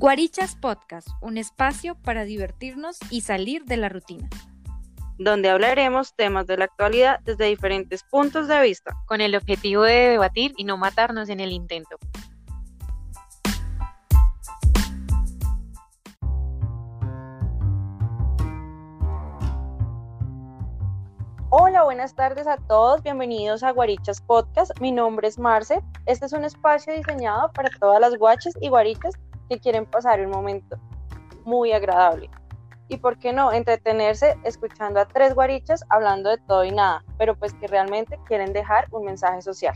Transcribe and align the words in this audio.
Guarichas 0.00 0.54
Podcast, 0.54 1.08
un 1.20 1.38
espacio 1.38 1.96
para 1.96 2.22
divertirnos 2.22 2.98
y 3.10 3.22
salir 3.22 3.64
de 3.64 3.76
la 3.76 3.88
rutina. 3.88 4.28
Donde 5.18 5.50
hablaremos 5.50 6.14
temas 6.14 6.46
de 6.46 6.56
la 6.56 6.66
actualidad 6.66 7.18
desde 7.24 7.46
diferentes 7.46 8.04
puntos 8.04 8.46
de 8.46 8.62
vista. 8.62 8.96
Con 9.06 9.20
el 9.20 9.34
objetivo 9.34 9.82
de 9.82 10.10
debatir 10.10 10.54
y 10.56 10.62
no 10.62 10.76
matarnos 10.76 11.28
en 11.30 11.40
el 11.40 11.50
intento. 11.50 11.96
Hola, 21.50 21.82
buenas 21.82 22.14
tardes 22.14 22.46
a 22.46 22.56
todos. 22.68 23.02
Bienvenidos 23.02 23.64
a 23.64 23.72
Guarichas 23.72 24.20
Podcast. 24.20 24.70
Mi 24.80 24.92
nombre 24.92 25.26
es 25.26 25.40
Marce. 25.40 25.82
Este 26.06 26.26
es 26.26 26.32
un 26.32 26.44
espacio 26.44 26.94
diseñado 26.94 27.50
para 27.52 27.68
todas 27.80 28.00
las 28.00 28.16
guachas 28.16 28.54
y 28.60 28.68
guarichas 28.68 29.14
que 29.48 29.58
quieren 29.58 29.86
pasar 29.86 30.20
un 30.20 30.30
momento 30.30 30.78
muy 31.44 31.72
agradable. 31.72 32.30
Y 32.88 32.96
por 32.98 33.18
qué 33.18 33.32
no, 33.32 33.52
entretenerse 33.52 34.38
escuchando 34.44 35.00
a 35.00 35.06
tres 35.06 35.34
guarichas 35.34 35.84
hablando 35.90 36.30
de 36.30 36.38
todo 36.38 36.64
y 36.64 36.70
nada, 36.70 37.04
pero 37.18 37.34
pues 37.34 37.52
que 37.54 37.66
realmente 37.66 38.18
quieren 38.26 38.52
dejar 38.52 38.86
un 38.90 39.04
mensaje 39.04 39.42
social. 39.42 39.74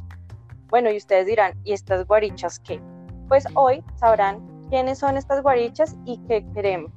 Bueno, 0.69 0.91
y 0.91 0.97
ustedes 0.97 1.27
dirán, 1.27 1.53
¿y 1.65 1.75
estas 1.75 2.07
guarichas 2.07 2.59
qué? 2.59 2.81
Pues 3.29 3.45
hoy 3.55 3.85
sabrán 3.97 4.41
quiénes 4.71 4.99
son 4.99 5.19
estas 5.19 5.43
guarichas 5.43 5.97
y 6.07 6.17
qué 6.27 6.47
queremos. 6.55 6.91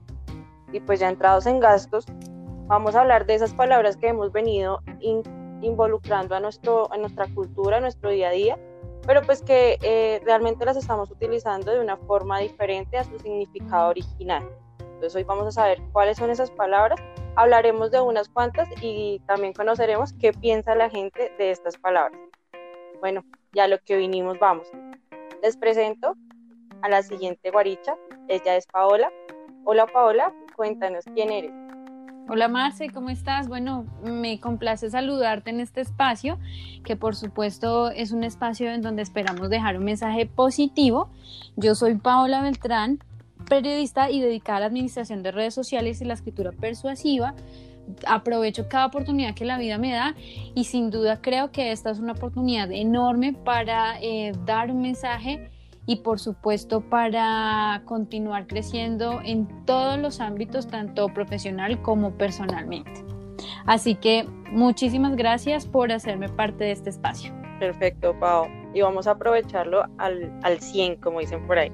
Y 0.71 0.79
pues 0.79 1.01
ya 1.01 1.09
entrados 1.09 1.45
en 1.45 1.59
gastos, 1.59 2.05
vamos 2.67 2.95
a 2.95 3.01
hablar 3.01 3.25
de 3.25 3.35
esas 3.35 3.53
palabras 3.53 3.97
que 3.97 4.07
hemos 4.07 4.31
venido 4.31 4.79
involucrando 5.61 6.35
a, 6.35 6.39
nuestro, 6.39 6.91
a 6.93 6.97
nuestra 6.97 7.27
cultura, 7.33 7.77
a 7.77 7.81
nuestro 7.81 8.09
día 8.09 8.29
a 8.29 8.31
día, 8.31 8.57
pero 9.05 9.21
pues 9.21 9.41
que 9.41 9.77
eh, 9.81 10.21
realmente 10.25 10.65
las 10.65 10.77
estamos 10.77 11.11
utilizando 11.11 11.71
de 11.71 11.79
una 11.79 11.97
forma 11.97 12.39
diferente 12.39 12.97
a 12.97 13.03
su 13.03 13.17
significado 13.19 13.89
original. 13.89 14.47
Entonces 14.79 15.15
hoy 15.15 15.23
vamos 15.23 15.47
a 15.47 15.51
saber 15.51 15.81
cuáles 15.91 16.17
son 16.17 16.29
esas 16.29 16.49
palabras, 16.51 16.99
hablaremos 17.35 17.91
de 17.91 18.01
unas 18.01 18.29
cuantas 18.29 18.67
y 18.81 19.21
también 19.27 19.53
conoceremos 19.53 20.13
qué 20.13 20.31
piensa 20.31 20.73
la 20.75 20.89
gente 20.89 21.31
de 21.37 21.51
estas 21.51 21.77
palabras. 21.77 22.19
Bueno, 22.99 23.23
ya 23.53 23.67
lo 23.67 23.77
que 23.79 23.97
vinimos 23.97 24.39
vamos. 24.39 24.67
Les 25.43 25.57
presento 25.57 26.15
a 26.81 26.89
la 26.89 27.03
siguiente 27.03 27.51
guaricha, 27.51 27.95
ella 28.27 28.55
es 28.55 28.65
Paola. 28.67 29.11
Hola 29.65 29.85
Paola, 29.87 30.33
cuéntanos 30.55 31.05
quién 31.13 31.31
eres. 31.31 31.64
Hola 32.27 32.47
Marce, 32.47 32.89
¿cómo 32.89 33.11
estás? 33.11 33.47
Bueno, 33.47 33.85
me 34.03 34.39
complace 34.39 34.89
saludarte 34.89 35.51
en 35.51 35.59
este 35.59 35.81
espacio, 35.81 36.39
que 36.83 36.95
por 36.95 37.15
supuesto 37.15 37.91
es 37.91 38.11
un 38.11 38.23
espacio 38.23 38.71
en 38.71 38.81
donde 38.81 39.03
esperamos 39.03 39.47
dejar 39.51 39.77
un 39.77 39.83
mensaje 39.83 40.25
positivo. 40.25 41.11
Yo 41.55 41.75
soy 41.75 41.93
Paola 41.97 42.41
Beltrán, 42.41 42.97
periodista 43.47 44.09
y 44.09 44.21
dedicada 44.21 44.57
a 44.57 44.59
la 44.61 44.65
administración 44.65 45.21
de 45.21 45.33
redes 45.33 45.53
sociales 45.53 46.01
y 46.01 46.05
la 46.05 46.15
escritura 46.15 46.51
persuasiva. 46.51 47.35
Aprovecho 48.07 48.67
cada 48.69 48.87
oportunidad 48.87 49.35
que 49.35 49.45
la 49.45 49.59
vida 49.59 49.77
me 49.77 49.93
da 49.93 50.15
y 50.55 50.63
sin 50.63 50.89
duda 50.89 51.21
creo 51.21 51.51
que 51.51 51.71
esta 51.71 51.91
es 51.91 51.99
una 51.99 52.13
oportunidad 52.13 52.71
enorme 52.71 53.33
para 53.33 54.01
eh, 54.01 54.31
dar 54.47 54.71
un 54.71 54.81
mensaje 54.81 55.51
y 55.85 55.97
por 55.97 56.19
supuesto 56.19 56.81
para 56.81 57.81
continuar 57.85 58.47
creciendo 58.47 59.21
en 59.23 59.47
todos 59.65 59.99
los 59.99 60.19
ámbitos, 60.19 60.67
tanto 60.67 61.07
profesional 61.09 61.81
como 61.81 62.11
personalmente. 62.11 63.03
Así 63.65 63.95
que 63.95 64.27
muchísimas 64.51 65.15
gracias 65.15 65.65
por 65.67 65.91
hacerme 65.91 66.29
parte 66.29 66.65
de 66.65 66.71
este 66.71 66.89
espacio. 66.89 67.33
Perfecto, 67.59 68.17
Pau. 68.19 68.47
Y 68.73 68.81
vamos 68.81 69.07
a 69.07 69.11
aprovecharlo 69.11 69.85
al, 69.97 70.31
al 70.43 70.59
100, 70.59 70.97
como 70.97 71.19
dicen 71.19 71.45
por 71.47 71.57
ahí. 71.57 71.71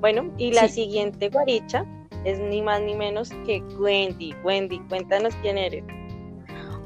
Bueno, 0.00 0.32
y 0.38 0.52
la 0.52 0.68
siguiente 0.68 1.28
guaricha 1.28 1.84
es 2.24 2.38
ni 2.40 2.62
más 2.62 2.80
ni 2.80 2.94
menos 2.94 3.30
que 3.46 3.60
Wendy. 3.78 4.34
Wendy, 4.44 4.78
cuéntanos 4.88 5.34
quién 5.42 5.58
eres. 5.58 5.84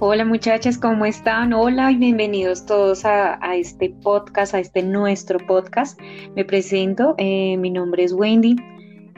Hola 0.05 0.25
muchachas, 0.25 0.79
¿cómo 0.79 1.05
están? 1.05 1.53
Hola 1.53 1.93
y 1.93 1.97
bienvenidos 1.97 2.67
todos 2.67 3.05
a, 3.05 3.39
este 3.55 3.91
podcast, 4.03 4.53
a 4.53 4.59
este 4.59 4.83
nuestro 4.83 5.39
podcast. 5.47 5.97
Me 6.35 6.45
presento, 6.45 7.15
eh, 7.19 7.57
mi 7.57 7.71
nombre 7.71 8.03
es 8.03 8.13
Wendy. 8.13 8.57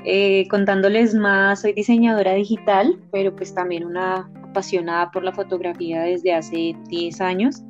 Eh, 0.05 0.47
contándoles 0.51 1.15
más, 1.15 1.63
soy 1.63 1.73
diseñadora 1.73 2.35
digital, 2.35 3.01
pero 3.11 3.35
pues 3.35 3.55
también 3.55 3.87
una 3.87 4.31
apasionada 4.43 5.11
por 5.11 5.25
la 5.25 5.33
fotografía 5.33 6.03
desde 6.03 6.35
hace 6.35 6.77
10 6.91 7.21
años. 7.23 7.63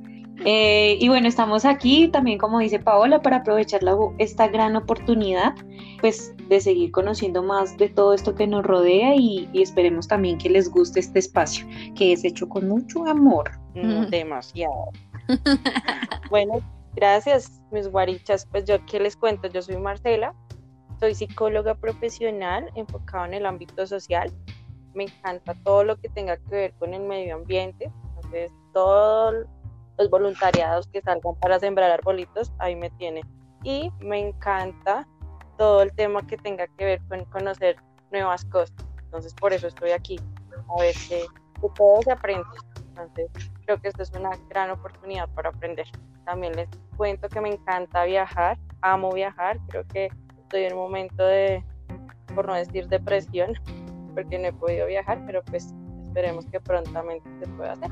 Eh, 0.44 0.98
y 1.00 1.08
bueno, 1.08 1.28
estamos 1.28 1.64
aquí 1.64 2.08
también, 2.08 2.38
como 2.38 2.58
dice 2.58 2.78
Paola, 2.78 3.22
para 3.22 3.36
aprovechar 3.38 3.80
esta 4.18 4.48
gran 4.48 4.76
oportunidad, 4.76 5.54
pues 6.00 6.34
de 6.48 6.60
seguir 6.60 6.90
conociendo 6.90 7.42
más 7.42 7.76
de 7.76 7.88
todo 7.88 8.12
esto 8.12 8.34
que 8.34 8.46
nos 8.46 8.64
rodea 8.64 9.14
y, 9.14 9.48
esperemos 9.54 10.08
también 10.08 10.38
que 10.38 10.50
les 10.50 10.70
guste 10.70 11.00
este 11.00 11.18
espacio, 11.18 11.66
que 11.94 12.12
es 12.12 12.24
hecho 12.24 12.48
con 12.48 12.68
mucho 12.68 13.06
amor. 13.06 13.50
demasiado. 14.10 14.90
bueno, 16.30 16.60
gracias, 16.94 17.62
mis 17.70 17.88
guarichas. 17.88 18.46
Pues 18.50 18.64
yo 18.64 18.84
qué 18.86 19.00
les 19.00 19.16
cuento, 19.16 19.48
yo 19.48 19.62
soy 19.62 19.76
Marcela, 19.76 20.34
soy 21.00 21.14
psicóloga 21.14 21.74
profesional 21.74 22.70
enfocada 22.74 23.26
en 23.26 23.34
el 23.34 23.46
ámbito 23.46 23.86
social. 23.86 24.32
Me 24.94 25.04
encanta 25.04 25.54
todo 25.64 25.84
lo 25.84 25.96
que 25.96 26.08
tenga 26.08 26.36
que 26.36 26.50
ver 26.50 26.74
con 26.74 26.92
el 26.94 27.02
medio 27.02 27.36
ambiente, 27.36 27.90
entonces 28.16 28.52
todo 28.72 29.46
los 29.98 30.10
voluntariados 30.10 30.88
que 30.88 31.00
salgan 31.00 31.34
para 31.40 31.58
sembrar 31.58 31.90
arbolitos, 31.90 32.52
ahí 32.58 32.76
me 32.76 32.90
tiene. 32.90 33.22
Y 33.62 33.90
me 34.00 34.18
encanta 34.18 35.06
todo 35.56 35.82
el 35.82 35.92
tema 35.92 36.26
que 36.26 36.36
tenga 36.36 36.66
que 36.66 36.84
ver 36.84 37.00
con 37.08 37.24
conocer 37.26 37.76
nuevas 38.10 38.44
cosas. 38.46 38.74
Entonces, 39.04 39.34
por 39.34 39.52
eso 39.52 39.68
estoy 39.68 39.90
aquí, 39.92 40.18
a 40.68 40.80
ver 40.80 40.94
que, 41.08 41.24
aprende. 42.10 42.44
Entonces, 42.88 43.30
creo 43.64 43.80
que 43.80 43.88
esto 43.88 44.02
es 44.02 44.10
una 44.12 44.30
gran 44.48 44.70
oportunidad 44.70 45.28
para 45.30 45.50
aprender. 45.50 45.86
También 46.24 46.54
les 46.56 46.68
cuento 46.96 47.28
que 47.28 47.40
me 47.40 47.50
encanta 47.50 48.04
viajar, 48.04 48.58
amo 48.82 49.10
viajar, 49.12 49.58
creo 49.68 49.84
que 49.88 50.10
estoy 50.42 50.64
en 50.64 50.74
un 50.74 50.80
momento 50.80 51.24
de, 51.24 51.64
por 52.34 52.46
no 52.46 52.54
decir 52.54 52.88
depresión, 52.88 53.54
porque 54.14 54.38
no 54.38 54.48
he 54.48 54.52
podido 54.52 54.86
viajar, 54.86 55.22
pero 55.26 55.42
pues 55.44 55.74
esperemos 56.02 56.46
que 56.46 56.60
prontamente 56.60 57.28
se 57.40 57.46
pueda 57.52 57.72
hacer. 57.72 57.90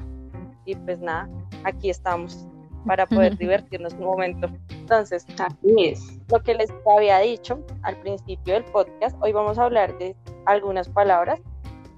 Y 0.65 0.75
pues 0.77 1.01
nada, 1.01 1.29
aquí 1.65 1.91
estamos 1.91 2.47
para 2.87 3.07
poder 3.07 3.37
divertirnos 3.39 3.95
un 3.95 4.05
momento. 4.05 4.49
Entonces, 4.71 5.27
es. 5.79 6.19
Lo 6.29 6.43
que 6.43 6.55
les 6.55 6.73
había 6.87 7.19
dicho 7.19 7.65
al 7.83 7.97
principio 7.99 8.55
del 8.55 8.65
podcast, 8.65 9.17
hoy 9.21 9.33
vamos 9.33 9.59
a 9.59 9.65
hablar 9.65 9.97
de 9.99 10.17
algunas 10.47 10.89
palabras 10.89 11.41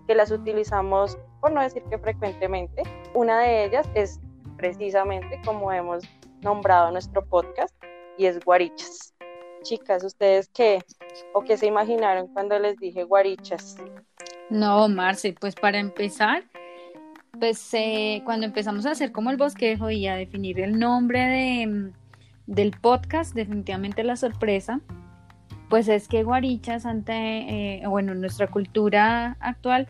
que 0.06 0.14
las 0.14 0.30
utilizamos, 0.30 1.18
por 1.40 1.52
no 1.52 1.60
decir 1.60 1.82
que 1.90 1.98
frecuentemente. 1.98 2.82
Una 3.14 3.40
de 3.40 3.64
ellas 3.64 3.88
es 3.94 4.20
precisamente 4.56 5.40
como 5.44 5.72
hemos 5.72 6.04
nombrado 6.42 6.90
nuestro 6.90 7.24
podcast 7.24 7.74
y 8.18 8.26
es 8.26 8.44
guarichas. 8.44 9.14
Chicas, 9.62 10.04
¿ustedes 10.04 10.48
qué 10.48 10.82
o 11.32 11.40
qué 11.40 11.56
se 11.56 11.66
imaginaron 11.66 12.28
cuando 12.28 12.58
les 12.58 12.76
dije 12.76 13.04
guarichas? 13.04 13.76
No, 14.50 14.88
Marce, 14.88 15.34
pues 15.40 15.54
para 15.54 15.78
empezar, 15.78 16.44
pues 17.38 17.68
eh, 17.74 18.22
cuando 18.24 18.46
empezamos 18.46 18.86
a 18.86 18.92
hacer 18.92 19.12
como 19.12 19.30
el 19.30 19.36
bosquejo 19.36 19.90
y 19.90 20.06
a 20.06 20.14
definir 20.14 20.60
el 20.60 20.78
nombre 20.78 21.20
de, 21.20 21.92
del 22.46 22.70
podcast, 22.72 23.34
definitivamente 23.34 24.04
la 24.04 24.16
sorpresa, 24.16 24.80
pues 25.68 25.88
es 25.88 26.08
que 26.08 26.22
Guarichas 26.22 26.86
ante, 26.86 27.12
eh, 27.12 27.86
bueno, 27.86 28.12
en 28.12 28.20
nuestra 28.20 28.46
cultura 28.46 29.36
actual, 29.40 29.88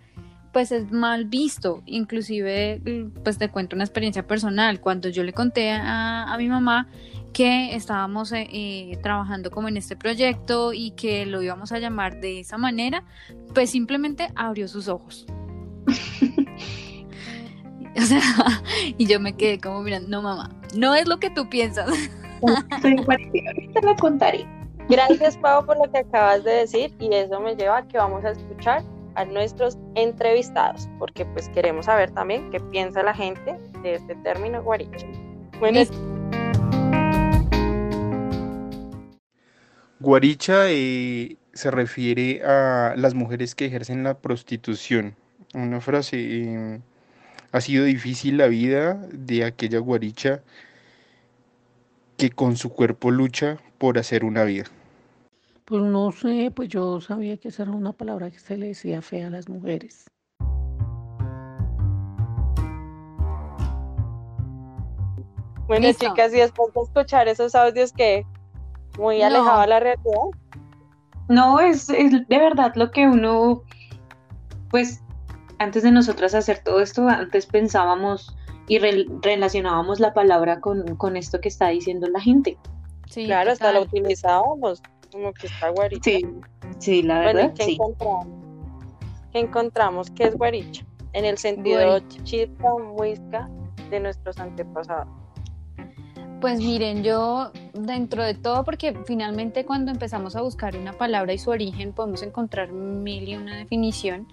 pues 0.52 0.70
es 0.72 0.90
mal 0.92 1.24
visto. 1.24 1.82
Inclusive, 1.84 2.80
pues 3.24 3.38
te 3.38 3.48
cuento 3.50 3.74
una 3.74 3.84
experiencia 3.84 4.26
personal. 4.26 4.80
Cuando 4.80 5.08
yo 5.08 5.24
le 5.24 5.32
conté 5.32 5.72
a, 5.72 6.32
a 6.32 6.38
mi 6.38 6.48
mamá 6.48 6.88
que 7.34 7.74
estábamos 7.74 8.32
eh, 8.32 8.98
trabajando 9.02 9.50
como 9.50 9.68
en 9.68 9.76
este 9.76 9.96
proyecto 9.96 10.72
y 10.72 10.92
que 10.92 11.26
lo 11.26 11.42
íbamos 11.42 11.72
a 11.72 11.80
llamar 11.80 12.20
de 12.20 12.40
esa 12.40 12.56
manera, 12.56 13.02
pues 13.52 13.70
simplemente 13.70 14.28
abrió 14.36 14.68
sus 14.68 14.88
ojos. 14.88 15.26
O 17.98 18.00
sea, 18.00 18.20
y 18.98 19.06
yo 19.06 19.20
me 19.20 19.36
quedé 19.36 19.60
como 19.60 19.80
mirando, 19.80 20.08
no 20.08 20.20
mamá, 20.20 20.50
no 20.74 20.94
es 20.94 21.06
lo 21.06 21.18
que 21.18 21.30
tú 21.30 21.48
piensas. 21.48 21.88
ahorita 22.42 23.80
lo 23.82 23.96
contaré. 23.96 24.46
Gracias, 24.88 25.36
Pau, 25.38 25.64
por 25.64 25.78
lo 25.78 25.90
que 25.90 25.98
acabas 25.98 26.44
de 26.44 26.52
decir 26.52 26.94
y 26.98 27.14
eso 27.14 27.40
me 27.40 27.54
lleva 27.54 27.78
a 27.78 27.88
que 27.88 27.96
vamos 27.96 28.24
a 28.24 28.30
escuchar 28.30 28.82
a 29.14 29.24
nuestros 29.24 29.78
entrevistados, 29.94 30.88
porque 30.98 31.24
pues 31.24 31.48
queremos 31.50 31.86
saber 31.86 32.10
también 32.10 32.50
qué 32.50 32.60
piensa 32.60 33.02
la 33.02 33.14
gente 33.14 33.56
de 33.82 33.94
este 33.94 34.14
término 34.16 34.62
guaricha. 34.62 35.06
Bueno, 35.60 35.80
Guaricha 40.00 40.70
eh, 40.70 41.38
se 41.54 41.70
refiere 41.70 42.42
a 42.44 42.94
las 42.96 43.14
mujeres 43.14 43.54
que 43.54 43.64
ejercen 43.64 44.04
la 44.04 44.18
prostitución. 44.18 45.16
Una 45.54 45.80
frase 45.80 46.16
eh, 46.18 46.80
ha 47.54 47.60
sido 47.60 47.84
difícil 47.84 48.36
la 48.38 48.48
vida 48.48 48.94
de 49.12 49.44
aquella 49.44 49.78
guaricha 49.78 50.42
que 52.16 52.30
con 52.30 52.56
su 52.56 52.70
cuerpo 52.70 53.12
lucha 53.12 53.58
por 53.78 53.96
hacer 53.96 54.24
una 54.24 54.42
vida. 54.42 54.64
Pues 55.64 55.80
no 55.84 56.10
sé, 56.10 56.50
pues 56.52 56.68
yo 56.68 57.00
sabía 57.00 57.36
que 57.36 57.48
esa 57.48 57.62
era 57.62 57.70
una 57.70 57.92
palabra 57.92 58.28
que 58.32 58.40
se 58.40 58.56
le 58.56 58.66
decía 58.66 59.02
fea 59.02 59.28
a 59.28 59.30
las 59.30 59.48
mujeres. 59.48 60.06
Bueno, 65.68 65.92
chicas, 65.92 66.34
y 66.34 66.38
después 66.38 66.74
de 66.74 66.80
escuchar 66.80 67.28
esos 67.28 67.54
audios 67.54 67.92
que 67.92 68.26
muy 68.98 69.22
alejado 69.22 69.60
de 69.60 69.66
la 69.68 69.78
realidad. 69.78 70.02
No, 71.28 71.60
es, 71.60 71.86
de 71.86 72.24
verdad 72.28 72.72
lo 72.74 72.90
que 72.90 73.06
uno, 73.06 73.62
pues, 74.70 75.03
antes 75.58 75.82
de 75.82 75.90
nosotras 75.90 76.34
hacer 76.34 76.60
todo 76.64 76.80
esto, 76.80 77.08
antes 77.08 77.46
pensábamos 77.46 78.36
y 78.66 78.78
relacionábamos 78.78 80.00
la 80.00 80.14
palabra 80.14 80.60
con, 80.60 81.16
esto 81.16 81.40
que 81.40 81.48
está 81.48 81.68
diciendo 81.68 82.06
la 82.08 82.20
gente. 82.20 82.56
Sí, 83.10 83.26
claro, 83.26 83.52
hasta 83.52 83.72
la 83.72 83.80
utilizábamos 83.80 84.82
como 85.12 85.32
que 85.32 85.46
está 85.46 85.68
guaricha. 85.70 86.02
Sí, 86.02 86.26
sí, 86.78 87.02
la 87.02 87.20
verdad. 87.20 87.52
¿qué 87.54 87.64
sí. 87.64 87.72
encontramos? 87.74 88.26
¿Qué 89.32 89.38
encontramos? 89.38 90.10
¿Qué 90.10 90.24
es 90.24 90.36
guaricha? 90.36 90.84
En 91.12 91.24
el 91.24 91.38
sentido 91.38 92.00
chica, 92.24 92.68
muisca 92.96 93.48
de 93.90 94.00
nuestros 94.00 94.38
antepasados. 94.38 95.23
Pues 96.44 96.58
miren, 96.58 97.02
yo 97.02 97.52
dentro 97.72 98.22
de 98.22 98.34
todo, 98.34 98.64
porque 98.64 98.94
finalmente 99.06 99.64
cuando 99.64 99.90
empezamos 99.90 100.36
a 100.36 100.42
buscar 100.42 100.76
una 100.76 100.92
palabra 100.92 101.32
y 101.32 101.38
su 101.38 101.48
origen 101.48 101.94
podemos 101.94 102.22
encontrar 102.22 102.70
mil 102.70 103.26
y 103.26 103.34
una 103.34 103.56
definición, 103.56 104.28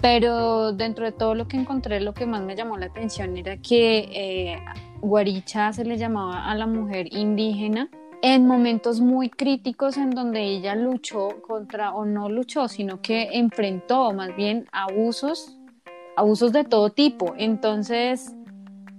pero 0.00 0.72
dentro 0.72 1.04
de 1.04 1.12
todo 1.12 1.34
lo 1.34 1.48
que 1.48 1.58
encontré, 1.58 2.00
lo 2.00 2.14
que 2.14 2.24
más 2.24 2.40
me 2.40 2.56
llamó 2.56 2.78
la 2.78 2.86
atención 2.86 3.36
era 3.36 3.58
que 3.58 4.08
eh, 4.14 4.64
guaricha 5.02 5.74
se 5.74 5.84
le 5.84 5.98
llamaba 5.98 6.50
a 6.50 6.54
la 6.54 6.66
mujer 6.66 7.14
indígena 7.14 7.90
en 8.22 8.46
momentos 8.46 9.02
muy 9.02 9.28
críticos 9.28 9.98
en 9.98 10.08
donde 10.08 10.42
ella 10.42 10.74
luchó 10.74 11.42
contra, 11.42 11.92
o 11.92 12.06
no 12.06 12.30
luchó, 12.30 12.66
sino 12.66 13.02
que 13.02 13.28
enfrentó 13.32 14.10
más 14.14 14.34
bien 14.34 14.70
abusos, 14.72 15.58
abusos 16.16 16.50
de 16.54 16.64
todo 16.64 16.88
tipo. 16.88 17.34
Entonces, 17.36 18.34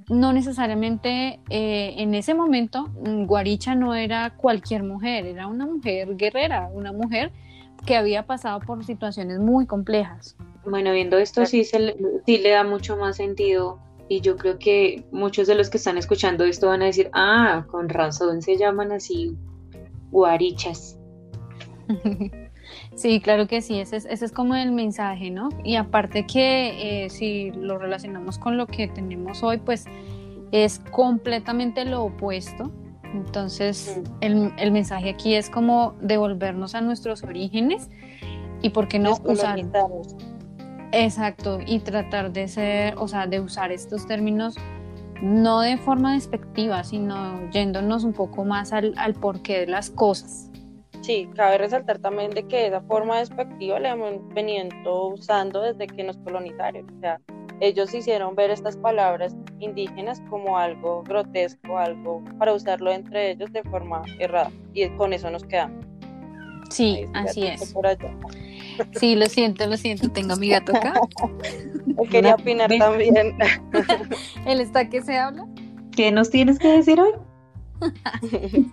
no 0.10 0.34
necesariamente 0.34 1.40
eh, 1.50 1.96
en 1.98 2.14
ese 2.14 2.34
momento 2.34 2.90
mm, 3.06 3.26
Guaricha 3.26 3.76
no 3.76 3.96
era 3.96 4.32
cualquier 4.36 4.84
mujer, 4.84 5.26
era 5.26 5.48
una 5.48 5.66
mujer 5.66 6.16
guerrera, 6.16 6.70
una 6.74 6.92
mujer 6.92 7.32
que 7.86 7.96
había 7.96 8.26
pasado 8.26 8.60
por 8.60 8.84
situaciones 8.86 9.40
muy 9.40 9.66
complejas. 9.66 10.36
Bueno, 10.66 10.94
viendo 10.94 11.18
esto 11.18 11.46
sí, 11.46 11.64
se 11.64 11.80
le, 11.80 11.96
sí 12.26 12.38
le 12.38 12.52
da 12.52 12.64
mucho 12.64 12.96
más 12.96 13.18
sentido 13.18 13.80
y 14.08 14.22
yo 14.22 14.38
creo 14.38 14.60
que 14.60 15.06
muchos 15.12 15.48
de 15.48 15.56
los 15.56 15.70
que 15.70 15.78
están 15.78 15.98
escuchando 15.98 16.44
esto 16.46 16.68
van 16.68 16.82
a 16.82 16.86
decir, 16.86 17.10
ah, 17.14 17.66
con 17.70 17.90
razón 17.90 18.42
se 18.42 18.58
llaman 18.58 18.92
así 18.92 19.36
guarichas. 20.12 20.98
Sí, 22.96 23.20
claro 23.20 23.48
que 23.48 23.62
sí, 23.62 23.80
ese 23.80 23.98
es, 23.98 24.06
ese 24.06 24.26
es 24.26 24.32
como 24.32 24.56
el 24.56 24.72
mensaje, 24.72 25.32
¿no? 25.32 25.50
Y 25.64 25.76
aparte 25.76 26.26
que 26.26 27.06
eh, 27.06 27.10
si 27.10 27.52
lo 27.52 27.78
relacionamos 27.78 28.38
con 28.38 28.56
lo 28.56 28.68
que 28.68 28.88
tenemos 28.88 29.42
hoy, 29.44 29.58
pues 29.58 29.86
es 30.52 30.80
completamente 30.92 31.86
lo 31.86 32.04
opuesto. 32.04 32.72
Entonces, 33.14 34.00
el, 34.22 34.54
el 34.58 34.72
mensaje 34.72 35.10
aquí 35.10 35.36
es 35.36 35.50
como 35.50 35.96
devolvernos 36.02 36.76
a 36.76 36.82
nuestros 36.82 37.24
orígenes 37.24 37.90
y 38.62 38.70
por 38.70 38.88
qué 38.88 39.00
no 39.00 39.18
usar... 39.24 39.60
Exacto, 40.96 41.60
y 41.66 41.80
tratar 41.80 42.32
de 42.32 42.48
ser, 42.48 42.96
o 42.98 43.08
sea, 43.08 43.26
de 43.26 43.40
usar 43.40 43.72
estos 43.72 44.06
términos 44.06 44.56
no 45.24 45.62
de 45.62 45.78
forma 45.78 46.14
despectiva, 46.14 46.84
sino 46.84 47.50
yéndonos 47.50 48.04
un 48.04 48.14
poco 48.14 48.46
más 48.46 48.74
al, 48.74 48.94
al 48.98 49.14
porqué 49.16 49.62
de 49.62 49.68
las 49.68 49.90
cosas. 49.90 50.52
Sí, 51.04 51.30
cabe 51.36 51.58
resaltar 51.58 52.00
también 52.00 52.32
de 52.32 52.48
que 52.48 52.68
esa 52.68 52.82
forma 52.82 53.20
despectiva 53.20 53.78
la 53.78 53.92
hemos 53.92 54.26
venido 54.34 55.08
usando 55.10 55.62
desde 55.62 55.86
que 55.86 56.02
nos 56.02 56.18
colonizaron. 56.20 56.90
O 56.98 57.00
sea, 57.02 57.20
ellos 57.60 57.94
hicieron 57.94 58.36
ver 58.36 58.52
estas 58.52 58.78
palabras 58.78 59.36
indígenas 59.60 60.22
como 60.30 60.58
algo 60.58 61.04
grotesco, 61.04 61.78
algo 61.78 62.24
para 62.40 62.54
usarlo 62.54 62.92
entre 62.94 63.32
ellos 63.32 63.52
de 63.52 63.64
forma 63.64 64.02
errada. 64.18 64.50
Y 64.74 64.88
con 64.92 65.12
eso 65.12 65.30
nos 65.30 65.44
quedamos. 65.44 65.86
Sí, 66.70 67.06
así 67.14 67.48
es. 67.48 67.76
Sí, 68.94 69.16
lo 69.16 69.26
siento, 69.26 69.68
lo 69.68 69.76
siento, 69.76 70.10
tengo 70.10 70.34
a 70.34 70.38
mi 70.38 70.50
gato 70.50 70.76
acá. 70.76 70.94
Quería 72.10 72.36
opinar 72.36 72.72
también. 72.80 73.38
¿Él 74.46 74.62
está 74.62 74.90
que 74.90 75.02
se 75.02 75.18
habla? 75.18 75.46
¿Qué 75.92 76.14
nos 76.14 76.30
tienes 76.30 76.60
que 76.60 76.70
decir 76.70 76.98
hoy? 77.00 77.12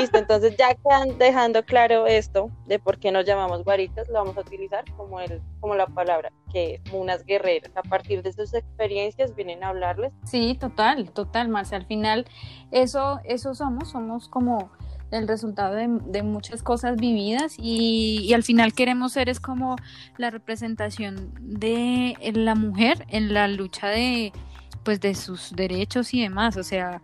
Listo, 0.00 0.18
entonces 0.18 0.56
ya 0.56 0.74
quedan 0.74 1.18
dejando 1.18 1.64
claro 1.64 2.06
esto 2.06 2.50
de 2.66 2.78
por 2.78 2.98
qué 2.98 3.12
nos 3.12 3.24
llamamos 3.24 3.64
guaritas, 3.64 4.08
lo 4.08 4.14
vamos 4.14 4.36
a 4.36 4.40
utilizar 4.40 4.84
como, 4.96 5.20
el, 5.20 5.40
como 5.60 5.74
la 5.74 5.86
palabra, 5.86 6.32
que 6.52 6.80
unas 6.92 7.24
guerreras. 7.24 7.70
A 7.76 7.82
partir 7.82 8.22
de 8.22 8.32
sus 8.32 8.54
experiencias 8.54 9.34
vienen 9.34 9.64
a 9.64 9.68
hablarles. 9.68 10.12
Sí, 10.24 10.56
total, 10.58 11.10
total, 11.10 11.48
Marcia. 11.48 11.76
Al 11.76 11.86
final, 11.86 12.26
eso, 12.70 13.20
eso 13.24 13.54
somos, 13.54 13.90
somos 13.90 14.28
como 14.28 14.70
el 15.10 15.26
resultado 15.26 15.74
de, 15.74 16.22
muchas 16.22 16.62
cosas 16.62 16.96
vividas 16.96 17.56
y, 17.58 18.20
y, 18.22 18.32
al 18.32 18.42
final 18.42 18.72
queremos 18.72 19.12
ser 19.12 19.28
es 19.28 19.40
como 19.40 19.76
la 20.16 20.30
representación 20.30 21.32
de 21.40 22.16
la 22.34 22.54
mujer 22.54 23.04
en 23.08 23.34
la 23.34 23.48
lucha 23.48 23.88
de 23.88 24.32
pues 24.84 25.00
de 25.00 25.14
sus 25.14 25.50
derechos 25.54 26.14
y 26.14 26.22
demás 26.22 26.56
o 26.56 26.62
sea 26.62 27.02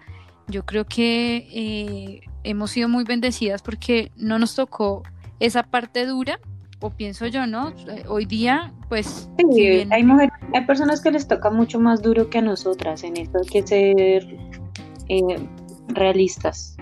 yo 0.48 0.64
creo 0.64 0.84
que 0.84 1.48
eh, 1.52 2.20
hemos 2.44 2.70
sido 2.70 2.88
muy 2.88 3.04
bendecidas 3.04 3.62
porque 3.62 4.10
no 4.16 4.38
nos 4.38 4.54
tocó 4.54 5.02
esa 5.40 5.64
parte 5.64 6.06
dura, 6.06 6.38
o 6.80 6.90
pienso 6.90 7.26
yo, 7.26 7.46
¿no? 7.46 7.70
Eh, 7.88 8.04
hoy 8.08 8.26
día, 8.26 8.72
pues... 8.88 9.28
hay, 9.90 10.04
hay 10.54 10.66
personas 10.66 11.00
que 11.00 11.10
les 11.10 11.26
toca 11.26 11.50
mucho 11.50 11.80
más 11.80 12.02
duro 12.02 12.30
que 12.30 12.38
a 12.38 12.42
nosotras 12.42 13.02
en 13.02 13.16
esto, 13.16 13.38
hay 13.38 13.46
que 13.46 13.66
ser 13.66 14.36
eh, 15.08 15.48
realistas. 15.88 16.76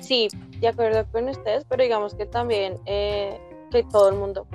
Sí, 0.00 0.28
de 0.60 0.68
acuerdo 0.68 1.06
con 1.10 1.28
ustedes, 1.28 1.64
pero 1.68 1.82
digamos 1.82 2.14
que 2.14 2.26
también 2.26 2.78
que 2.84 3.82
todo 3.90 4.10
el 4.10 4.16
mundo, 4.16 4.46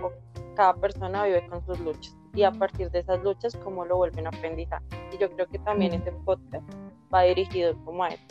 cada 0.56 0.76
persona 0.76 1.26
vive 1.26 1.46
con 1.48 1.66
sus 1.66 1.80
luchas 1.80 2.16
y 2.34 2.44
a 2.44 2.52
partir 2.52 2.92
de 2.92 3.00
esas 3.00 3.22
luchas, 3.24 3.58
cómo 3.64 3.86
lo 3.86 3.98
vuelven 3.98 4.28
a 4.28 4.30
aprendizar. 4.30 4.82
Y 5.14 5.18
yo 5.18 5.32
creo 5.32 5.48
que 5.48 5.60
también 5.60 5.94
este 5.94 6.12
podcast 6.12 6.64
va 7.14 7.24
dirigido 7.24 7.76
como 7.86 8.04
a 8.04 8.10
eso, 8.10 8.24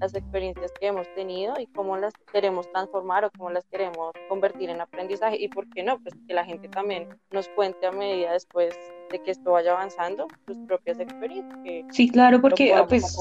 las 0.00 0.14
experiencias 0.14 0.72
que 0.78 0.88
hemos 0.88 1.06
tenido 1.14 1.54
y 1.58 1.66
cómo 1.66 1.96
las 1.96 2.12
queremos 2.32 2.70
transformar 2.72 3.24
o 3.24 3.30
cómo 3.36 3.50
las 3.50 3.64
queremos 3.66 4.12
convertir 4.28 4.68
en 4.70 4.80
aprendizaje. 4.80 5.36
Y 5.40 5.48
por 5.48 5.68
qué 5.70 5.82
no, 5.82 5.98
pues 5.98 6.14
que 6.26 6.34
la 6.34 6.44
gente 6.44 6.68
también 6.68 7.08
nos 7.30 7.48
cuente 7.50 7.86
a 7.86 7.92
medida 7.92 8.32
después 8.32 8.74
de 9.10 9.22
que 9.22 9.30
esto 9.30 9.52
vaya 9.52 9.72
avanzando 9.72 10.26
sus 10.46 10.58
propias 10.66 10.98
experiencias. 11.00 11.86
sí, 11.90 12.10
claro, 12.10 12.40
porque 12.40 12.74
pues 12.88 13.16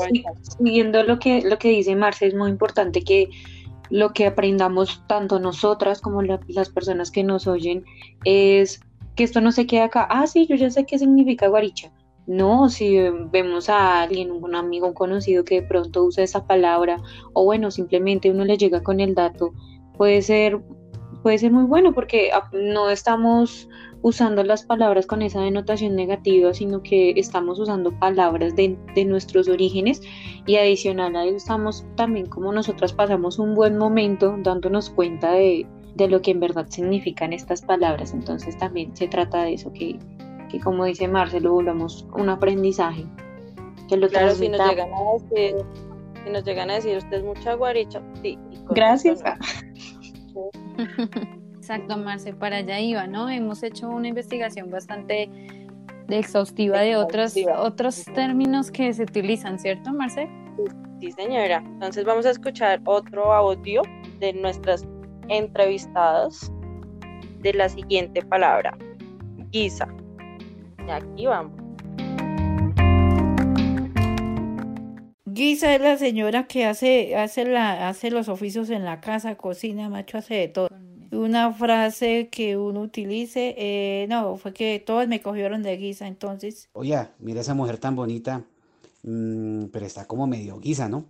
siguiendo 0.58 1.03
lo 1.03 1.20
que, 1.20 1.41
lo 1.41 1.58
que 1.58 1.70
dice 1.70 1.96
Marce, 1.96 2.27
es 2.27 2.36
muy 2.36 2.50
importante 2.50 3.01
que 3.01 3.29
lo 3.89 4.13
que 4.13 4.25
aprendamos 4.25 5.03
tanto 5.08 5.39
nosotras 5.39 6.01
como 6.01 6.22
las 6.22 6.70
personas 6.70 7.12
que 7.12 7.24
nos 7.24 7.48
oyen 7.48 7.86
es 8.24 8.81
que 9.15 9.24
esto 9.24 9.41
no 9.41 9.51
se 9.51 9.67
quede 9.67 9.81
acá, 9.81 10.08
ah, 10.10 10.27
sí, 10.27 10.46
yo 10.48 10.55
ya 10.55 10.70
sé 10.70 10.86
qué 10.86 10.98
significa 10.98 11.48
guaricha, 11.48 11.91
no, 12.27 12.70
si 12.70 12.98
vemos 13.32 13.70
a 13.70 14.01
alguien, 14.01 14.32
un 14.32 14.55
amigo, 14.55 14.88
un 14.88 14.94
conocido 14.94 15.44
que 15.44 15.62
de 15.62 15.67
pronto 15.67 16.03
usa 16.03 16.24
esa 16.24 16.46
palabra, 16.48 16.98
o 17.34 17.46
bueno, 17.46 17.72
simplemente 17.72 18.32
uno 18.32 18.46
le 18.46 18.58
llega 18.58 18.82
con 18.82 19.00
el 19.00 19.13
dato, 19.13 19.53
puede 19.98 20.22
ser, 20.22 20.60
puede 21.22 21.38
ser 21.38 21.51
muy 21.51 21.63
bueno 21.63 21.94
porque 21.94 22.32
no 22.51 22.89
estamos 22.89 23.70
usando 24.01 24.44
las 24.44 24.63
palabras 24.63 25.08
con 25.08 25.22
esa 25.22 25.41
denotación 25.41 25.96
negativa, 25.96 26.53
sino 26.53 26.84
que 26.84 27.12
estamos 27.15 27.60
usando 27.60 27.91
palabras 28.00 28.55
de, 28.55 28.77
de 28.94 29.05
nuestros 29.05 29.48
orígenes 29.48 30.01
y 30.46 30.58
adicional 30.58 31.15
a 31.15 31.25
eso 31.25 31.38
estamos 31.38 31.86
también 31.96 32.27
como 32.27 32.51
nosotras 32.51 32.94
pasamos 32.94 33.39
un 33.39 33.55
buen 33.55 33.77
momento 33.79 34.36
dándonos 34.44 34.91
cuenta 34.91 35.32
de, 35.32 35.65
de 35.96 36.08
lo 36.08 36.22
que 36.22 36.32
en 36.32 36.39
verdad 36.39 36.67
significan 36.70 37.34
estas 37.34 37.62
palabras. 37.62 38.13
Entonces 38.13 38.58
también 38.58 38.96
se 38.96 39.08
trata 39.08 39.44
de 39.44 39.53
eso, 39.53 39.74
que 39.74 39.98
que 40.55 40.63
como 40.63 40.85
dice 40.85 41.07
Marcelo, 41.07 41.51
volvamos 41.53 42.07
un 42.15 42.29
aprendizaje. 42.29 43.05
Que 43.89 43.97
lo 43.97 44.07
claro, 44.07 44.31
si 44.31 44.47
nos 44.50 44.67
llegan 44.69 44.89
a 44.93 45.13
decir, 45.13 45.55
si 46.24 46.29
nos 46.31 46.43
llegan 46.45 46.69
a 46.69 46.75
decir 46.75 46.97
usted 46.97 47.17
es 47.17 47.24
mucha 47.24 47.53
guaricha, 47.55 48.01
sí. 48.21 48.39
Gracias. 48.69 49.21
Exacto, 51.57 51.97
Marce, 51.97 52.33
para 52.33 52.57
allá 52.57 52.79
iba, 52.79 53.05
¿no? 53.07 53.29
Hemos 53.29 53.63
hecho 53.63 53.89
una 53.89 54.07
investigación 54.07 54.69
bastante 54.69 55.29
exhaustiva 56.09 56.79
de 56.79 56.95
otros, 56.95 57.35
otros 57.57 58.05
términos 58.13 58.71
que 58.71 58.93
se 58.93 59.03
utilizan, 59.03 59.59
¿cierto, 59.59 59.91
Marce? 59.91 60.29
Sí, 61.01 61.12
señora. 61.12 61.57
Entonces 61.57 62.05
vamos 62.05 62.25
a 62.25 62.31
escuchar 62.31 62.81
otro 62.85 63.33
audio 63.33 63.81
de 64.19 64.33
nuestras 64.33 64.88
entrevistadas 65.27 66.51
de 67.39 67.53
la 67.53 67.67
siguiente 67.67 68.21
palabra, 68.21 68.77
guisa. 69.51 69.88
Aquí 70.89 71.25
vamos. 71.25 71.54
Guisa 75.25 75.75
es 75.75 75.82
la 75.82 75.98
señora 75.98 76.48
que 76.48 76.65
hace, 76.65 77.15
hace, 77.15 77.46
la, 77.46 77.89
hace 77.89 78.10
los 78.10 78.30
oficios 78.30 78.70
en 78.70 78.86
la 78.86 79.01
casa, 79.01 79.36
cocina, 79.36 79.89
macho, 79.89 80.18
hace 80.18 80.36
de 80.36 80.48
todo. 80.48 80.70
Una 81.12 81.51
frase 81.51 82.30
que 82.30 82.56
uno 82.56 82.82
utilice, 82.82 83.54
eh, 83.58 84.06
no, 84.08 84.38
fue 84.38 84.54
que 84.54 84.82
todos 84.86 85.08
me 85.08 85.22
cogieron 85.22 85.62
de 85.62 85.75
guisa, 85.77 86.08
entonces. 86.08 86.70
Oye, 86.74 87.08
mira 87.20 87.42
esa 87.42 87.54
mujer 87.54 87.77
tan 87.80 87.96
bonita, 87.96 88.46
mm, 89.04 89.65
pero 89.65 89.86
está 89.86 90.06
como 90.06 90.25
medio 90.25 90.60
guisa, 90.60 90.88
¿no? 90.88 91.06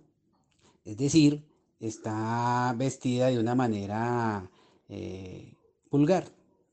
Es 0.84 0.96
decir, 0.96 1.44
está 1.78 2.74
vestida 2.76 3.28
de 3.28 3.38
una 3.38 3.54
manera 3.54 4.50
eh, 4.88 5.54
vulgar 5.90 6.24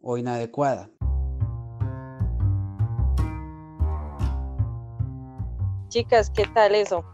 o 0.02 0.18
inadecuada. 0.18 0.90
Chicas, 5.94 6.32
¿qué 6.32 6.46
tal 6.56 6.74
eso? 6.74 7.06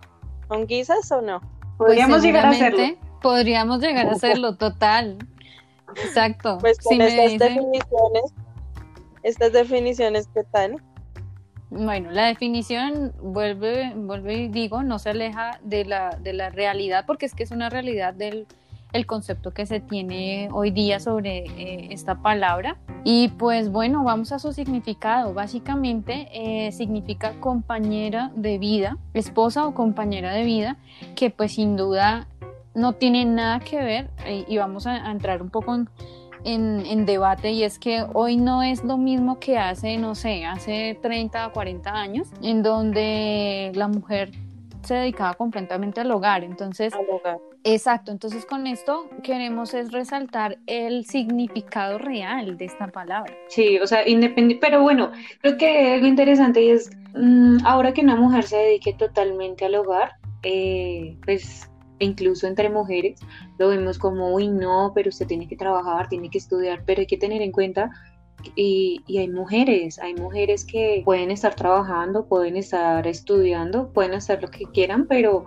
¿Son 0.48 0.66
guisas 0.66 1.12
o 1.12 1.22
no? 1.22 1.42
Podríamos 1.78 2.20
Pues 2.20 2.24
llegar 2.24 2.46
a 2.46 2.50
hacerlo. 2.52 2.84
Podríamos 3.22 3.82
llegar 3.82 4.08
a 4.08 4.12
hacerlo, 4.14 4.56
total. 4.56 5.18
Exacto. 6.02 6.60
Pues 6.62 6.78
con 6.80 6.94
Si 6.94 6.98
me 6.98 7.08
estas 7.08 7.26
dicen- 7.34 7.56
definiciones, 7.56 8.34
estas 9.24 9.52
definiciones, 9.52 10.30
¿qué 10.34 10.46
tal? 10.46 10.82
Bueno, 11.70 12.10
la 12.12 12.28
definición, 12.28 13.14
vuelve, 13.22 13.92
vuelve 13.98 14.34
y 14.36 14.48
digo, 14.48 14.82
no 14.82 14.98
se 14.98 15.10
aleja 15.10 15.60
de 15.62 15.84
la, 15.84 16.18
de 16.22 16.32
la 16.32 16.50
realidad, 16.50 17.04
porque 17.06 17.26
es 17.26 17.36
que 17.36 17.44
es 17.44 17.52
una 17.52 17.70
realidad 17.70 18.14
del 18.14 18.48
el 18.92 19.06
concepto 19.06 19.52
que 19.52 19.66
se 19.66 19.80
tiene 19.80 20.50
hoy 20.52 20.72
día 20.72 21.00
sobre 21.00 21.46
eh, 21.46 21.88
esta 21.92 22.22
palabra. 22.22 22.78
Y 23.04 23.30
pues 23.30 23.72
bueno, 23.72 24.04
vamos 24.04 24.32
a 24.32 24.40
su 24.40 24.52
significado. 24.52 25.34
Básicamente 25.34 26.28
eh, 26.34 26.72
significa 26.72 27.40
compañera 27.40 28.32
de 28.36 28.58
vida, 28.58 28.98
esposa 29.14 29.66
o 29.66 29.74
compañera 29.74 30.34
de 30.34 30.44
vida, 30.44 30.78
que 31.16 31.30
pues 31.30 31.54
sin 31.54 31.76
duda 31.76 32.28
no 32.74 32.94
tiene 32.94 33.26
nada 33.26 33.60
que 33.60 33.78
ver, 33.78 34.10
eh, 34.26 34.46
y 34.48 34.58
vamos 34.58 34.88
a, 34.88 35.12
entrar 35.12 35.42
un 35.42 35.50
poco 35.50 35.76
en, 35.76 35.90
en, 36.44 36.86
en 36.86 37.06
debate 37.06 37.52
y 37.52 37.64
es 37.64 37.80
que 37.80 38.06
hoy 38.14 38.38
no 38.38 38.64
es 38.64 38.84
lo 38.84 38.98
mismo 38.98 39.40
que 39.40 39.58
hace, 39.58 39.98
no 39.98 40.16
sé, 40.16 40.46
hace 40.46 40.98
30 41.02 41.48
o 41.48 41.52
40 41.52 41.92
años, 41.92 42.28
en 42.42 42.64
donde 42.64 43.72
la 43.76 43.88
mujer 43.88 44.32
se 44.84 44.96
dedicaba 44.96 45.34
completamente 45.34 46.02
al 46.02 46.12
hogar. 46.12 46.44
Entonces, 46.44 46.94
Al 46.94 47.06
hogar. 47.10 47.38
exacto, 47.64 48.12
entonces 48.12 48.46
con 48.46 48.68
esto 48.68 49.10
queremos 49.24 49.74
es 49.74 49.92
resaltar 49.92 50.58
el 50.68 51.06
significado 51.06 51.98
real 51.98 52.58
de 52.58 52.66
esta 52.66 52.88
palabra. 52.88 53.34
Sí, 53.50 53.78
o 53.80 53.88
sea, 53.88 54.08
independiente, 54.08 54.66
pero 54.66 54.82
bueno, 54.82 55.12
creo 55.42 55.58
que 55.58 55.94
algo 55.94 56.08
interesante 56.08 56.72
es, 56.72 56.90
mm, 57.16 57.66
ahora 57.66 57.94
que 57.94 58.02
una 58.02 58.16
mujer 58.16 58.44
se 58.44 58.58
dedique 58.58 58.94
totalmente 58.94 59.66
al 59.66 59.76
hogar, 59.76 60.14
eh, 60.44 61.18
pues 61.26 61.70
incluso 62.00 62.48
entre 62.48 62.70
mujeres, 62.70 63.20
lo 63.58 63.68
vemos 63.70 64.00
como, 64.00 64.34
uy, 64.34 64.48
no, 64.48 64.94
pero 64.96 65.10
usted 65.10 65.28
tiene 65.28 65.48
que 65.50 65.58
trabajar, 65.58 66.08
tiene 66.08 66.30
que 66.30 66.38
estudiar, 66.38 66.84
pero 66.86 67.02
hay 67.02 67.08
que 67.08 67.18
tener 67.18 67.42
en 67.42 67.52
cuenta, 67.52 67.92
y, 68.56 69.02
y 69.08 69.18
hay 69.20 69.30
mujeres, 69.30 70.00
hay 70.00 70.14
mujeres 70.16 70.66
que 70.66 71.02
pueden 71.06 71.32
estar 71.32 71.56
trabajando, 71.56 72.26
pueden 72.28 72.56
estar 72.58 73.06
estudiando, 73.08 73.92
pueden 73.94 74.14
hacer 74.14 74.42
lo 74.42 74.50
que 74.50 74.66
quieran, 74.74 75.06
pero, 75.08 75.46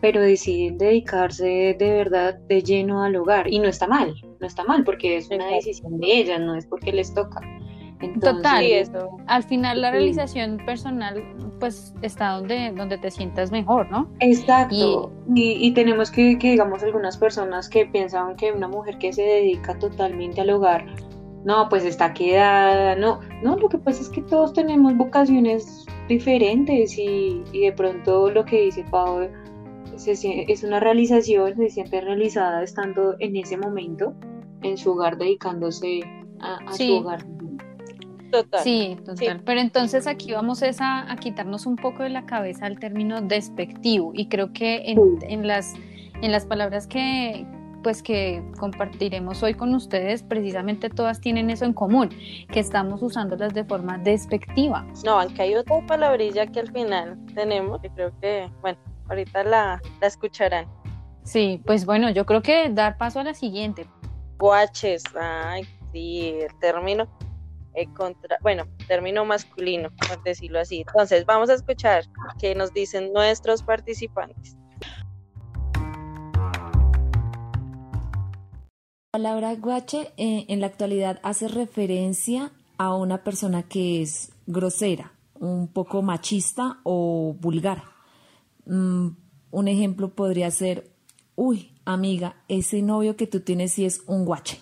pero 0.00 0.20
deciden 0.20 0.78
dedicarse 0.78 1.76
de 1.78 1.90
verdad 1.92 2.34
de 2.48 2.62
lleno 2.62 3.02
al 3.02 3.16
hogar, 3.16 3.52
y 3.52 3.58
no 3.58 3.68
está 3.68 3.86
mal, 3.86 4.14
no 4.40 4.46
está 4.46 4.64
mal, 4.64 4.84
porque 4.84 5.16
es 5.16 5.30
una 5.30 5.46
decisión 5.48 5.98
de 5.98 6.06
ellas, 6.18 6.40
no 6.40 6.54
es 6.56 6.66
porque 6.66 6.92
les 6.92 7.12
toca. 7.14 7.40
Entonces, 8.00 8.42
Total. 8.42 8.64
Eso. 8.64 9.16
Al 9.28 9.44
final 9.44 9.80
la 9.80 9.92
Sí. 9.92 9.98
realización 9.98 10.56
personal 10.66 11.22
pues 11.60 11.94
está 12.02 12.30
donde, 12.30 12.72
donde 12.72 12.98
te 12.98 13.12
sientas 13.12 13.52
mejor, 13.52 13.88
¿no? 13.92 14.10
Exacto. 14.18 15.12
Y, 15.36 15.52
y 15.64 15.72
tenemos 15.72 16.10
que, 16.10 16.36
que, 16.36 16.50
digamos, 16.50 16.82
algunas 16.82 17.16
personas 17.16 17.68
que 17.68 17.86
piensan 17.86 18.34
que 18.34 18.50
una 18.50 18.66
mujer 18.66 18.98
que 18.98 19.12
se 19.12 19.22
dedica 19.22 19.78
totalmente 19.78 20.40
al 20.40 20.50
hogar, 20.50 20.84
no, 21.44 21.68
pues 21.68 21.84
está 21.84 22.12
quedada, 22.14 22.94
no, 22.96 23.20
no, 23.42 23.56
lo 23.56 23.68
que 23.68 23.78
pasa 23.78 24.00
es 24.02 24.08
que 24.08 24.22
todos 24.22 24.52
tenemos 24.52 24.96
vocaciones 24.96 25.84
diferentes 26.08 26.96
y, 26.98 27.42
y 27.52 27.60
de 27.66 27.72
pronto 27.72 28.30
lo 28.30 28.44
que 28.44 28.62
dice 28.62 28.84
Pau 28.90 29.28
se 29.96 30.12
es 30.50 30.62
una 30.64 30.80
realización, 30.80 31.56
se 31.56 31.68
siente 31.70 32.00
realizada 32.00 32.62
estando 32.62 33.14
en 33.20 33.36
ese 33.36 33.56
momento 33.56 34.14
en 34.62 34.76
su 34.76 34.92
hogar, 34.92 35.18
dedicándose 35.18 36.00
a, 36.40 36.56
a 36.66 36.72
Sí. 36.72 36.88
su 36.88 36.94
hogar. 36.96 37.24
Total. 38.30 38.60
Sí, 38.64 38.96
total. 39.04 39.42
Pero 39.44 39.60
entonces 39.60 40.06
aquí 40.06 40.32
vamos 40.32 40.62
es 40.62 40.80
a, 40.80 41.10
a 41.12 41.16
quitarnos 41.16 41.66
un 41.66 41.76
poco 41.76 42.02
de 42.02 42.08
la 42.08 42.24
cabeza 42.24 42.66
el 42.66 42.78
término 42.78 43.20
despectivo 43.20 44.12
y 44.14 44.26
creo 44.28 44.52
que 44.54 44.90
en, 44.90 44.96
Sí. 45.20 45.26
en 45.28 45.46
las, 45.46 45.74
en 46.22 46.32
las 46.32 46.46
palabras 46.46 46.86
que 46.86 47.44
pues 47.82 48.02
que 48.02 48.42
compartiremos 48.58 49.42
hoy 49.42 49.54
con 49.54 49.74
ustedes, 49.74 50.22
precisamente 50.22 50.88
todas 50.88 51.20
tienen 51.20 51.50
eso 51.50 51.64
en 51.64 51.72
común, 51.72 52.10
que 52.48 52.60
estamos 52.60 53.02
usándolas 53.02 53.52
de 53.54 53.64
forma 53.64 53.98
despectiva. 53.98 54.86
No, 55.04 55.20
aunque 55.20 55.42
hay 55.42 55.54
otra 55.54 55.84
palabrilla 55.86 56.46
que 56.46 56.60
al 56.60 56.72
final 56.72 57.18
tenemos, 57.34 57.80
que 57.82 57.90
creo 57.90 58.12
que, 58.20 58.50
bueno, 58.60 58.78
ahorita 59.08 59.44
la, 59.44 59.82
la 60.00 60.06
escucharán. 60.06 60.66
Sí, 61.24 61.60
pues 61.66 61.86
bueno, 61.86 62.10
yo 62.10 62.26
creo 62.26 62.42
que 62.42 62.68
dar 62.70 62.96
paso 62.98 63.20
a 63.20 63.24
la 63.24 63.34
siguiente. 63.34 63.86
Guaches, 64.38 65.04
ay, 65.14 65.64
sí, 65.92 66.36
el 66.40 66.58
término, 66.58 67.06
eh, 67.74 67.86
contra, 67.94 68.38
bueno, 68.42 68.64
término 68.88 69.24
masculino, 69.24 69.90
por 70.08 70.22
decirlo 70.24 70.60
así. 70.60 70.84
Entonces, 70.86 71.24
vamos 71.24 71.48
a 71.48 71.54
escuchar 71.54 72.04
qué 72.38 72.54
nos 72.54 72.72
dicen 72.72 73.12
nuestros 73.12 73.62
participantes. 73.62 74.56
La 79.14 79.18
palabra 79.18 79.54
guache 79.56 80.10
eh, 80.16 80.46
en 80.48 80.62
la 80.62 80.68
actualidad 80.68 81.20
hace 81.22 81.46
referencia 81.46 82.50
a 82.78 82.96
una 82.96 83.22
persona 83.22 83.62
que 83.62 84.00
es 84.00 84.32
grosera, 84.46 85.12
un 85.38 85.68
poco 85.68 86.00
machista 86.00 86.78
o 86.82 87.36
vulgar. 87.38 87.82
Mm, 88.64 89.08
un 89.50 89.68
ejemplo 89.68 90.14
podría 90.14 90.50
ser, 90.50 90.90
uy, 91.36 91.74
amiga, 91.84 92.36
ese 92.48 92.80
novio 92.80 93.14
que 93.14 93.26
tú 93.26 93.40
tienes 93.40 93.74
sí 93.74 93.84
es 93.84 94.02
un 94.06 94.24
guache. 94.24 94.58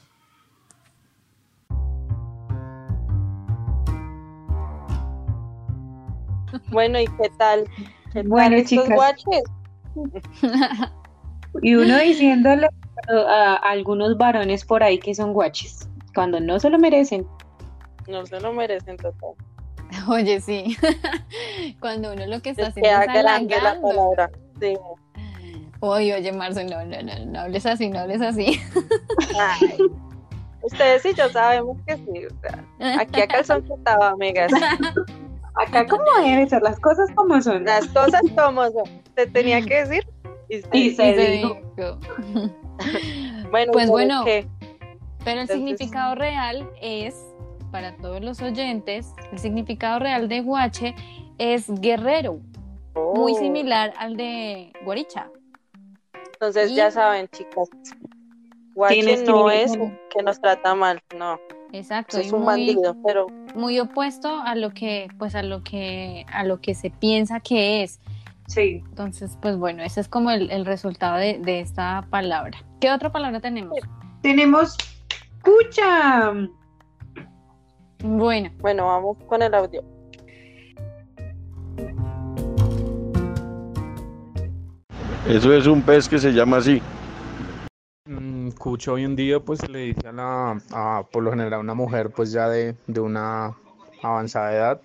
Bueno, 6.73 6.99
¿y 7.01 7.07
qué 7.07 7.31
tal? 7.39 7.69
¿Qué 8.13 8.25
Bueno, 8.25 8.51
tal 8.51 8.55
estos 8.55 8.71
chicas. 8.71 8.97
guaches? 8.97 9.45
Y 11.63 11.75
uno 11.75 11.99
diciéndole 11.99 12.69
a, 13.09 13.55
algunos 13.57 14.17
varones 14.17 14.65
por 14.65 14.83
ahí 14.83 14.99
que 14.99 15.15
son 15.15 15.33
guaches, 15.33 15.89
cuando 16.15 16.41
no 16.41 16.59
se 16.61 16.71
lo 16.71 16.79
merecen. 16.79 17.27
No 18.09 18.25
se 18.27 18.41
lo 18.41 18.53
merecen 18.53 18.97
total. 18.97 19.35
Oye, 20.09 20.41
sí, 20.41 20.77
cuando 21.81 22.13
uno 22.13 22.27
lo 22.27 22.41
que 22.41 22.51
está 22.51 22.69
haciendo 22.69 22.89
queda 22.89 23.05
es 23.05 23.23
grande 23.23 23.57
la 23.61 23.81
palabra. 23.81 24.31
Sí. 24.61 24.77
Oye, 25.83 26.15
oye, 26.15 26.31
Marce, 26.33 26.63
no, 26.65 26.85
no, 26.85 27.03
no, 27.03 27.25
no 27.25 27.41
hables 27.41 27.65
así, 27.65 27.89
no 27.89 28.01
hables 28.01 28.21
así. 28.21 28.61
Ay. 29.39 29.79
Ustedes 30.63 31.07
y 31.07 31.15
yo 31.15 31.31
sabemos 31.31 31.79
que 31.87 31.97
sí. 31.97 32.27
o 32.27 32.41
sea, 32.41 33.01
aquí 33.01 33.23
a 33.23 33.27
calzón 33.27 33.63
quitado, 33.63 34.03
amigas. 34.03 34.53
Acá 35.55 35.87
como 35.87 36.05
deben 36.23 36.49
ser 36.51 36.61
las 36.63 36.79
cosas 36.81 37.09
como 37.15 37.41
son. 37.41 37.65
Las 37.65 37.87
cosas 37.87 38.21
como 38.37 38.65
son. 38.65 39.03
Te 39.15 39.27
tenía 39.27 39.63
que 39.63 39.87
decir. 39.87 40.07
Y 40.73 40.91
se 40.91 41.13
dijo. 41.15 41.57
Bueno, 43.51 43.73
Pues 43.73 43.89
¿sabes 43.89 43.91
bueno, 43.91 44.25
qué? 44.25 44.47
Pero 45.25 45.33
el 45.33 45.51
Entonces- 45.51 45.57
significado 45.57 46.15
real 46.15 46.71
es, 46.81 47.15
para 47.71 47.97
todos 47.97 48.23
los 48.23 48.41
oyentes, 48.41 49.13
el 49.33 49.39
significado 49.39 49.99
real 49.99 50.29
de 50.29 50.41
guache 50.41 50.95
es 51.39 51.69
guerrero, 51.81 52.41
muy 53.15 53.33
Oh. 53.33 53.39
similar 53.39 53.93
al 53.99 54.17
de 54.17 54.73
guaricha. 54.85 55.29
Entonces 56.33 56.71
Y- 56.71 56.77
ya 56.77 56.91
saben, 56.91 57.29
chicas. 57.29 57.69
Guache 58.75 59.25
no 59.27 59.51
es 59.51 59.73
que 60.15 60.23
nos 60.23 60.41
trata 60.41 60.75
mal, 60.75 61.01
no. 61.19 61.39
Exacto, 61.73 62.19
Es 62.19 62.33
un 62.33 62.41
muy, 62.41 62.47
bandido, 62.47 62.97
pero 63.05 63.27
muy 63.55 63.79
opuesto 63.79 64.29
a 64.43 64.55
lo 64.55 64.71
que, 64.71 65.09
pues 65.19 65.35
a 65.35 65.43
lo 65.43 65.63
que, 65.63 66.25
a 66.33 66.45
lo 66.45 66.61
que 66.61 66.75
se 66.75 66.89
piensa 66.91 67.41
que 67.41 67.83
es. 67.83 68.01
Sí. 68.51 68.83
Entonces, 68.89 69.39
pues 69.41 69.57
bueno, 69.57 69.85
ese 69.85 70.01
es 70.01 70.09
como 70.09 70.33
el, 70.33 70.51
el 70.51 70.67
resultado 70.67 71.19
de, 71.19 71.39
de 71.39 71.61
esta 71.61 72.05
palabra. 72.11 72.59
¿Qué 72.81 72.91
otra 72.91 73.13
palabra 73.13 73.39
tenemos? 73.39 73.79
Tenemos 74.23 74.77
cucha. 75.45 76.33
Bueno, 78.03 78.51
bueno, 78.59 78.87
vamos 78.87 79.19
con 79.29 79.43
el 79.43 79.55
audio. 79.55 79.85
Eso 85.29 85.55
es 85.55 85.69
un 85.69 85.83
pez 85.83 86.09
que 86.09 86.19
se 86.19 86.33
llama 86.33 86.57
así. 86.57 86.83
Mm, 88.07 88.49
Cucho 88.59 88.95
hoy 88.95 89.05
en 89.05 89.15
día 89.15 89.39
pues 89.39 89.61
se 89.61 89.69
le 89.69 89.79
dice 89.79 90.09
a 90.09 90.13
la, 90.13 90.61
a, 90.73 91.05
por 91.13 91.23
lo 91.23 91.31
general 91.31 91.53
a 91.55 91.59
una 91.61 91.75
mujer 91.75 92.11
pues 92.11 92.33
ya 92.33 92.49
de, 92.49 92.75
de 92.89 92.99
una 92.99 93.57
avanzada 94.03 94.53
edad 94.53 94.81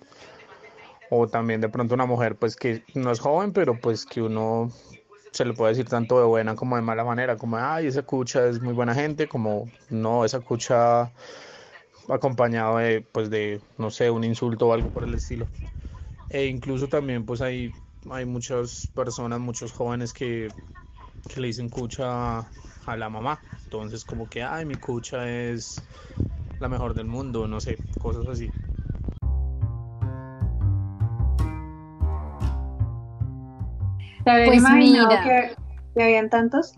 o 1.10 1.26
también 1.28 1.60
de 1.60 1.68
pronto 1.68 1.94
una 1.94 2.06
mujer 2.06 2.36
pues 2.36 2.56
que 2.56 2.82
no 2.94 3.10
es 3.10 3.20
joven, 3.20 3.52
pero 3.52 3.78
pues 3.78 4.06
que 4.06 4.22
uno 4.22 4.70
se 5.32 5.44
le 5.44 5.52
puede 5.52 5.72
decir 5.72 5.86
tanto 5.88 6.18
de 6.18 6.24
buena 6.24 6.56
como 6.56 6.76
de 6.76 6.82
mala 6.82 7.04
manera, 7.04 7.36
como, 7.36 7.58
ay, 7.58 7.86
esa 7.86 8.02
cucha 8.02 8.46
es 8.48 8.60
muy 8.60 8.72
buena 8.72 8.94
gente, 8.94 9.28
como, 9.28 9.70
no, 9.90 10.24
esa 10.24 10.40
cucha 10.40 11.12
acompañado 12.08 12.78
de, 12.78 13.02
pues 13.12 13.28
de, 13.30 13.60
no 13.78 13.90
sé, 13.90 14.10
un 14.10 14.24
insulto 14.24 14.68
o 14.68 14.72
algo 14.72 14.88
por 14.90 15.04
el 15.04 15.14
estilo. 15.14 15.46
E 16.30 16.46
incluso 16.46 16.88
también, 16.88 17.24
pues 17.26 17.40
hay, 17.40 17.72
hay 18.10 18.24
muchas 18.24 18.90
personas, 18.94 19.38
muchos 19.40 19.72
jóvenes 19.72 20.12
que, 20.12 20.48
que 21.28 21.40
le 21.40 21.48
dicen 21.48 21.68
cucha 21.68 22.38
a 22.38 22.96
la 22.96 23.08
mamá. 23.10 23.38
Entonces, 23.64 24.04
como 24.04 24.28
que, 24.28 24.42
ay, 24.42 24.64
mi 24.64 24.76
cucha 24.76 25.28
es 25.28 25.82
la 26.58 26.68
mejor 26.68 26.94
del 26.94 27.06
mundo, 27.06 27.46
no 27.46 27.60
sé, 27.60 27.78
cosas 27.98 28.26
así. 28.26 28.50
¿Te 34.26 34.32
habían 34.32 34.46
Pues 34.48 34.58
imaginado 34.58 35.08
mira. 35.08 35.22
que, 35.22 35.54
que 35.94 36.02
habían 36.02 36.28
tantos? 36.28 36.74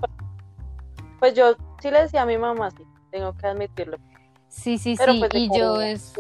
Pues 1.18 1.32
yo 1.32 1.56
sí 1.80 1.90
le 1.90 2.02
decía 2.02 2.20
a 2.22 2.26
mi 2.26 2.36
mamá, 2.36 2.70
sí, 2.72 2.82
tengo 3.10 3.32
que 3.38 3.46
admitirlo. 3.46 3.96
Sí, 4.48 4.76
sí, 4.76 4.96
Pero 4.98 5.14
sí. 5.14 5.18
pues 5.20 5.30
y 5.34 5.48
yo 5.58 5.80
es, 5.80 6.12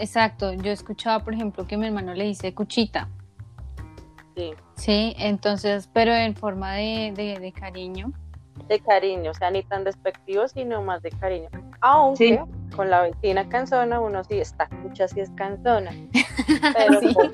exacto, 0.00 0.52
yo 0.52 0.72
escuchaba, 0.72 1.22
por 1.22 1.32
ejemplo, 1.32 1.64
que 1.68 1.76
mi 1.76 1.86
hermano 1.86 2.12
le 2.12 2.24
dice 2.24 2.52
cuchita. 2.54 3.08
Sí, 4.36 4.52
Sí, 4.74 5.14
entonces, 5.16 5.88
pero 5.92 6.12
en 6.12 6.34
forma 6.34 6.72
de, 6.74 7.12
de, 7.14 7.38
de 7.38 7.52
cariño. 7.52 8.10
de 8.68 8.80
cariño, 8.80 9.30
o 9.30 9.34
sea, 9.34 9.52
ni 9.52 9.62
tan 9.62 9.84
despectivo, 9.84 10.48
sino 10.48 10.82
más 10.82 11.02
de 11.02 11.10
cariño. 11.10 11.48
Aunque 11.82 12.42
con 12.74 12.90
la 12.90 13.02
vecina 13.02 13.48
canzona, 13.48 14.00
uno 14.00 14.24
sí 14.24 14.38
está, 14.40 14.64
escucha 14.64 15.06
si 15.06 15.20
es 15.20 15.30
canzona. 15.36 15.92
Pero 16.74 16.98
Sí. 17.00 17.14
pues, 17.14 17.30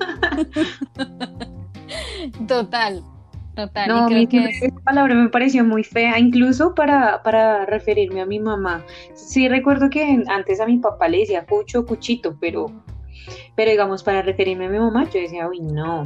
Total, 2.47 3.03
total. 3.67 3.87
No, 3.87 4.17
y 4.17 4.27
que 4.27 4.45
esa 4.45 4.75
palabra 4.83 5.15
me 5.15 5.29
pareció 5.29 5.63
muy 5.63 5.83
fea, 5.83 6.19
incluso 6.19 6.73
para, 6.75 7.21
para 7.23 7.65
referirme 7.65 8.21
a 8.21 8.25
mi 8.25 8.39
mamá. 8.39 8.85
Sí 9.13 9.47
recuerdo 9.47 9.89
que 9.89 10.23
antes 10.27 10.59
a 10.59 10.65
mi 10.65 10.77
papá 10.77 11.07
le 11.07 11.19
decía 11.19 11.45
cucho, 11.45 11.85
cuchito, 11.85 12.37
pero, 12.39 12.67
pero 13.55 13.71
digamos, 13.71 14.03
para 14.03 14.21
referirme 14.21 14.65
a 14.65 14.69
mi 14.69 14.79
mamá, 14.79 15.05
yo 15.05 15.19
decía, 15.19 15.47
uy, 15.47 15.59
no, 15.59 16.03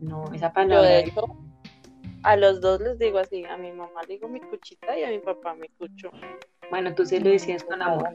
no, 0.00 0.24
esa 0.32 0.48
yo 0.48 0.54
palabra. 0.54 0.88
de 0.88 1.00
hecho, 1.00 1.36
a 2.22 2.36
los 2.36 2.60
dos 2.60 2.80
les 2.80 2.98
digo 2.98 3.18
así, 3.18 3.44
a 3.44 3.56
mi 3.56 3.72
mamá 3.72 4.02
le 4.06 4.14
digo 4.14 4.28
mi 4.28 4.40
cuchita 4.40 4.98
y 4.98 5.04
a 5.04 5.10
mi 5.10 5.18
papá 5.18 5.54
mi 5.54 5.68
cucho. 5.68 6.10
Bueno, 6.70 6.94
tú 6.94 7.04
sí 7.04 7.18
lo 7.18 7.30
decías 7.30 7.64
con 7.64 7.82
amor. 7.82 8.08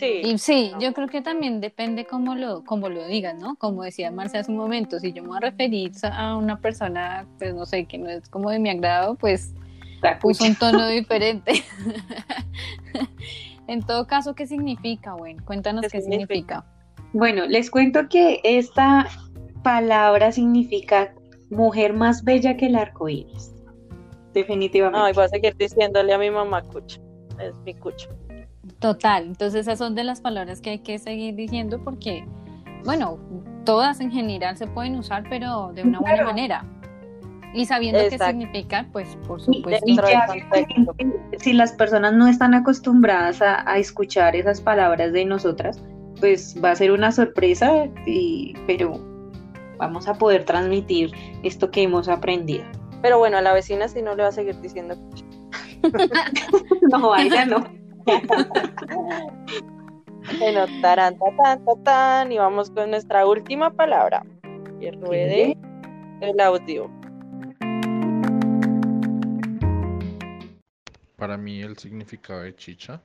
Sí, 0.00 0.22
y 0.24 0.38
sí, 0.38 0.72
yo 0.80 0.94
creo 0.94 1.08
que 1.08 1.20
también 1.20 1.60
depende 1.60 2.06
cómo 2.06 2.34
lo, 2.34 2.64
cómo 2.64 2.88
lo 2.88 3.06
digas, 3.06 3.38
¿no? 3.38 3.56
Como 3.56 3.82
decía 3.82 4.10
Marcia 4.10 4.40
hace 4.40 4.50
un 4.50 4.56
momento, 4.56 4.98
si 4.98 5.12
yo 5.12 5.22
me 5.22 5.28
voy 5.28 5.36
a 5.36 5.40
referir 5.40 5.92
a 6.10 6.38
una 6.38 6.58
persona, 6.58 7.26
pues 7.38 7.54
no 7.54 7.66
sé, 7.66 7.84
que 7.84 7.98
no 7.98 8.08
es 8.08 8.26
como 8.30 8.50
de 8.50 8.60
mi 8.60 8.70
agrado, 8.70 9.16
pues 9.16 9.52
puso 10.22 10.44
un 10.44 10.54
tono 10.54 10.86
diferente. 10.88 11.52
en 13.66 13.82
todo 13.82 14.06
caso, 14.06 14.34
¿qué 14.34 14.46
significa, 14.46 15.12
Bueno? 15.12 15.42
Cuéntanos 15.44 15.82
¿Qué 15.82 15.90
qué, 15.90 16.00
significa? 16.00 16.24
significa. 16.24 16.64
Bueno, 17.12 17.44
les 17.44 17.70
cuento 17.70 18.08
que 18.08 18.40
esta 18.42 19.06
palabra 19.62 20.32
significa 20.32 21.12
mujer 21.50 21.92
más 21.92 22.24
bella 22.24 22.56
que 22.56 22.68
el 22.68 22.76
arco 22.76 23.10
iris. 23.10 23.52
Definitivamente. 24.32 24.98
Ay, 24.98 25.12
voy 25.12 25.24
a 25.24 25.28
seguir 25.28 25.54
diciéndole 25.58 26.14
a 26.14 26.18
mi 26.18 26.30
mamá 26.30 26.62
cucho. 26.62 27.02
Es 27.38 27.54
mi 27.66 27.74
cucho. 27.74 28.08
Total, 28.78 29.24
entonces 29.26 29.60
esas 29.62 29.78
son 29.78 29.94
de 29.94 30.04
las 30.04 30.20
palabras 30.20 30.60
que 30.60 30.70
hay 30.70 30.78
que 30.78 30.98
seguir 30.98 31.34
diciendo 31.34 31.80
porque, 31.84 32.24
bueno, 32.84 33.18
todas 33.64 34.00
en 34.00 34.10
general 34.10 34.56
se 34.56 34.66
pueden 34.66 34.96
usar, 34.96 35.24
pero 35.28 35.72
de 35.74 35.82
una 35.82 35.98
buena 36.00 36.14
Claro. 36.16 36.30
manera. 36.30 36.64
Y 37.52 37.64
sabiendo 37.66 37.98
qué 38.08 38.16
significa, 38.18 38.86
pues 38.92 39.16
por 39.26 39.40
Y- 39.40 39.44
supuesto. 39.44 39.84
y 39.86 39.96
ya 39.96 40.26
contexto. 40.26 40.94
si 41.38 41.52
las 41.52 41.72
personas 41.72 42.12
no 42.14 42.28
están 42.28 42.54
acostumbradas 42.54 43.42
a, 43.42 43.68
a 43.68 43.78
escuchar 43.78 44.36
esas 44.36 44.60
palabras 44.60 45.12
de 45.12 45.24
nosotras, 45.24 45.82
pues 46.20 46.54
va 46.62 46.70
a 46.70 46.76
ser 46.76 46.92
una 46.92 47.10
sorpresa, 47.10 47.86
y, 48.06 48.54
pero 48.68 49.00
vamos 49.78 50.06
a 50.06 50.14
poder 50.14 50.44
transmitir 50.44 51.10
esto 51.42 51.70
que 51.70 51.82
hemos 51.82 52.08
aprendido. 52.08 52.64
Pero 53.02 53.18
bueno, 53.18 53.38
a 53.38 53.40
la 53.40 53.52
vecina 53.52 53.88
sí 53.88 54.00
no 54.02 54.14
le 54.14 54.22
va 54.22 54.28
a 54.28 54.32
seguir 54.32 54.60
diciendo. 54.60 54.94
No, 56.90 57.12
a 57.14 57.22
ella 57.22 57.46
no. 57.46 57.64
Bueno, 60.38 60.66
tan, 60.82 61.18
tan, 61.82 62.30
y 62.30 62.38
vamos 62.38 62.70
con 62.70 62.90
nuestra 62.90 63.26
última 63.26 63.70
palabra. 63.70 64.22
Que 64.78 64.92
ruede 64.92 65.56
el 66.20 66.40
audio. 66.40 66.90
Para 71.16 71.36
mí 71.36 71.62
el 71.62 71.76
significado 71.78 72.42
de 72.42 72.54
chicha 72.54 73.00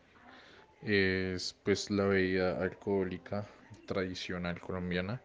es 0.81 1.55
pues 1.63 1.89
la 1.89 2.03
bebida 2.03 2.61
alcohólica 2.61 3.45
tradicional 3.87 4.59
colombiana 4.59 5.21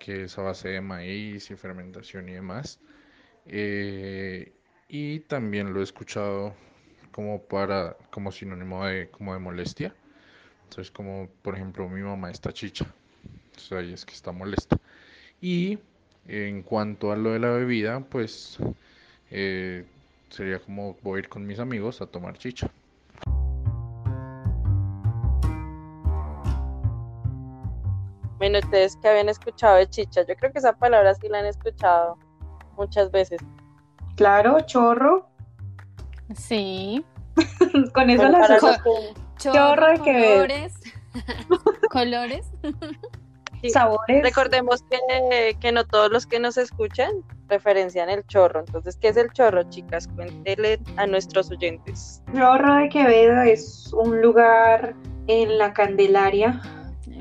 que 0.00 0.24
es 0.24 0.36
a 0.38 0.42
base 0.42 0.70
de 0.70 0.80
maíz 0.80 1.50
y 1.50 1.56
fermentación 1.56 2.28
y 2.28 2.32
demás. 2.32 2.80
Eh, 3.46 4.52
y 4.88 5.20
también 5.20 5.72
lo 5.72 5.80
he 5.80 5.84
escuchado 5.84 6.54
como 7.12 7.42
para 7.42 7.96
como 8.10 8.32
sinónimo 8.32 8.84
de 8.86 9.08
como 9.10 9.32
de 9.34 9.40
molestia. 9.40 9.94
Entonces 10.64 10.90
como 10.90 11.28
por 11.42 11.54
ejemplo 11.54 11.88
mi 11.88 12.02
mamá 12.02 12.30
está 12.30 12.52
chicha. 12.52 12.86
O 13.56 13.60
sea, 13.60 13.82
y 13.82 13.92
es 13.92 14.04
que 14.04 14.14
está 14.14 14.32
molesta. 14.32 14.76
Y 15.40 15.78
en 16.26 16.62
cuanto 16.62 17.12
a 17.12 17.16
lo 17.16 17.32
de 17.32 17.38
la 17.38 17.50
bebida, 17.50 18.00
pues 18.00 18.58
eh, 19.30 19.84
sería 20.30 20.58
como 20.60 20.96
voy 21.02 21.16
a 21.16 21.18
ir 21.20 21.28
con 21.28 21.46
mis 21.46 21.58
amigos 21.58 22.00
a 22.00 22.06
tomar 22.06 22.38
chicha. 22.38 22.70
Bueno, 28.38 28.58
ustedes 28.58 28.96
que 28.96 29.08
habían 29.08 29.28
escuchado 29.28 29.76
de 29.76 29.86
chicha, 29.90 30.22
yo 30.26 30.34
creo 30.34 30.50
que 30.50 30.60
esa 30.60 30.72
palabra 30.72 31.14
sí 31.14 31.28
la 31.28 31.40
han 31.40 31.46
escuchado 31.46 32.16
muchas 32.74 33.10
veces. 33.10 33.40
Claro, 34.16 34.60
chorro. 34.62 35.29
Sí. 36.34 37.04
Con 37.94 38.10
eso 38.10 38.28
las 38.28 38.48
que- 38.48 39.14
Chorro 39.38 39.86
de 39.92 40.00
Quevedo. 40.00 40.32
colores. 40.42 40.74
colores. 41.90 42.46
sí, 43.62 43.70
sabores. 43.70 44.22
Recordemos 44.22 44.82
que, 44.90 45.56
que 45.58 45.72
no 45.72 45.86
todos 45.86 46.10
los 46.10 46.26
que 46.26 46.38
nos 46.40 46.56
escuchan 46.58 47.10
referencian 47.48 48.10
el 48.10 48.24
chorro. 48.26 48.60
Entonces, 48.60 48.96
¿qué 48.96 49.08
es 49.08 49.16
el 49.16 49.30
chorro, 49.32 49.62
chicas? 49.64 50.08
Cuéntenle 50.14 50.78
a 50.96 51.06
nuestros 51.06 51.50
oyentes. 51.50 52.22
Chorro 52.34 52.74
de 52.76 52.88
Quevedo 52.90 53.42
es 53.42 53.92
un 53.92 54.20
lugar 54.20 54.94
en 55.26 55.58
la 55.58 55.72
Candelaria 55.72 56.60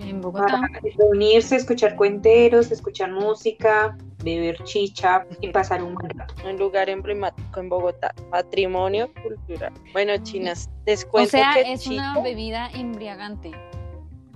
En 0.01 0.21
para 0.21 0.61
reunirse, 0.97 1.55
escuchar 1.55 1.95
cuenteros, 1.95 2.71
escuchar 2.71 3.11
música, 3.11 3.97
beber 4.23 4.63
chicha 4.63 5.25
y 5.41 5.49
pasar 5.49 5.83
un 5.83 5.95
buen 5.95 6.09
rato. 6.17 6.33
Un 6.47 6.57
lugar 6.57 6.89
emblemático 6.89 7.59
en 7.59 7.69
Bogotá, 7.69 8.13
patrimonio 8.29 9.09
cultural. 9.21 9.73
Bueno, 9.93 10.13
chinas, 10.23 10.69
les 10.85 11.03
O 11.05 11.09
cuento 11.09 11.31
sea, 11.31 11.51
que 11.55 11.73
es 11.73 11.81
chicha- 11.81 12.11
una 12.13 12.21
bebida 12.21 12.69
embriagante. 12.73 13.51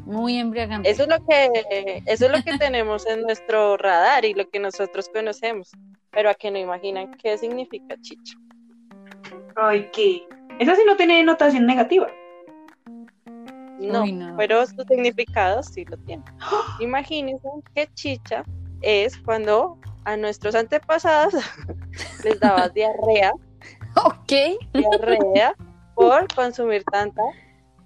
Muy 0.06 0.38
embriagante. 0.38 0.89
Eso 0.89 1.04
es 1.04 1.10
lo 1.10 1.26
que 1.26 2.04
eso 2.06 2.26
es 2.26 2.32
lo 2.32 2.43
que 2.43 2.58
tenemos 2.71 3.08
en 3.08 3.21
nuestro 3.21 3.78
radar 3.78 4.26
y 4.26 4.34
lo 4.34 4.49
que 4.49 4.60
nosotros 4.60 5.10
conocemos, 5.13 5.71
pero 6.12 6.30
a 6.30 6.34
que 6.34 6.52
no 6.52 6.58
imaginan 6.60 7.12
qué 7.15 7.38
significa 7.38 7.95
chicha. 8.02 8.38
Ay, 9.56 9.89
¿qué? 9.93 10.23
Esa 10.60 10.76
sí 10.76 10.82
no 10.86 10.95
tiene 10.97 11.23
notación 11.23 11.65
negativa. 11.65 12.08
No, 13.91 14.04
Uy, 14.04 14.12
no. 14.13 14.36
pero 14.38 14.65
su 14.65 14.84
significado 14.88 15.62
sí 15.63 15.86
lo 15.86 15.98
tiene. 15.98 16.24
Imagínense 16.80 17.48
que 17.76 17.88
chicha 17.93 18.43
es 18.82 19.17
cuando 19.17 19.78
a 20.06 20.17
nuestros 20.17 20.56
antepasados 20.56 21.34
les 22.24 22.39
daba 22.39 22.69
diarrea, 22.76 23.32
Ok. 24.06 24.32
diarrea 24.74 25.56
por 25.96 26.28
consumir 26.34 26.84
tanta 26.86 27.22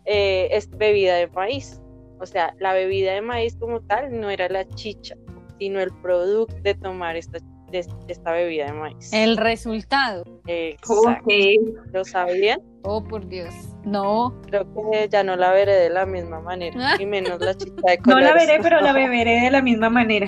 eh, 0.05 0.47
es- 0.51 0.69
bebida 0.69 1.15
de 1.15 1.27
maíz. 1.27 1.81
O 2.19 2.25
sea, 2.25 2.55
la 2.59 2.73
bebida 2.73 3.13
de 3.13 3.21
maíz 3.21 3.55
como 3.59 3.81
tal 3.81 4.19
no 4.19 4.29
era 4.31 4.49
la 4.49 4.67
chicha, 4.69 5.15
sino 5.59 5.79
el 5.79 5.91
producto 6.01 6.55
de 6.63 6.73
tomar 6.73 7.15
esta, 7.15 7.37
de 7.69 7.85
esta 8.07 8.31
bebida 8.31 8.65
de 8.65 8.73
maíz. 8.73 9.13
El 9.13 9.37
resultado. 9.37 10.23
Exacto. 10.47 11.25
Ok. 11.25 11.91
¿Lo 11.93 12.03
sabían? 12.05 12.59
Oh, 12.83 13.03
por 13.03 13.27
Dios. 13.27 13.53
No. 13.83 14.33
Creo 14.47 14.65
que 14.91 15.07
ya 15.09 15.23
no 15.23 15.35
la 15.35 15.51
veré 15.51 15.73
de 15.75 15.89
la 15.89 16.05
misma 16.05 16.39
manera, 16.41 16.95
y 16.99 17.05
menos 17.07 17.39
la 17.39 17.55
chicha 17.55 17.73
de 17.85 17.97
No 18.05 18.19
la 18.19 18.29
colores. 18.31 18.47
veré, 18.47 18.59
pero 18.61 18.81
la 18.81 18.91
beberé 18.93 19.41
de 19.41 19.51
la 19.51 19.61
misma 19.61 19.89
manera. 19.89 20.27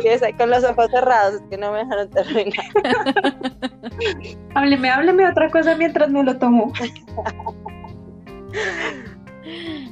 Sí, 0.00 0.08
es 0.08 0.22
ahí 0.22 0.32
con 0.34 0.50
los 0.50 0.62
ojos 0.64 0.88
cerrados, 0.90 1.34
es 1.34 1.42
que 1.50 1.56
no 1.58 1.72
me 1.72 1.78
dejaron 1.78 2.10
terminar. 2.10 2.64
Hábleme, 4.54 4.90
hábleme 4.90 5.22
de 5.24 5.30
otra 5.30 5.50
cosa 5.50 5.76
mientras 5.76 6.10
me 6.10 6.22
lo 6.22 6.36
tomo. 6.38 6.72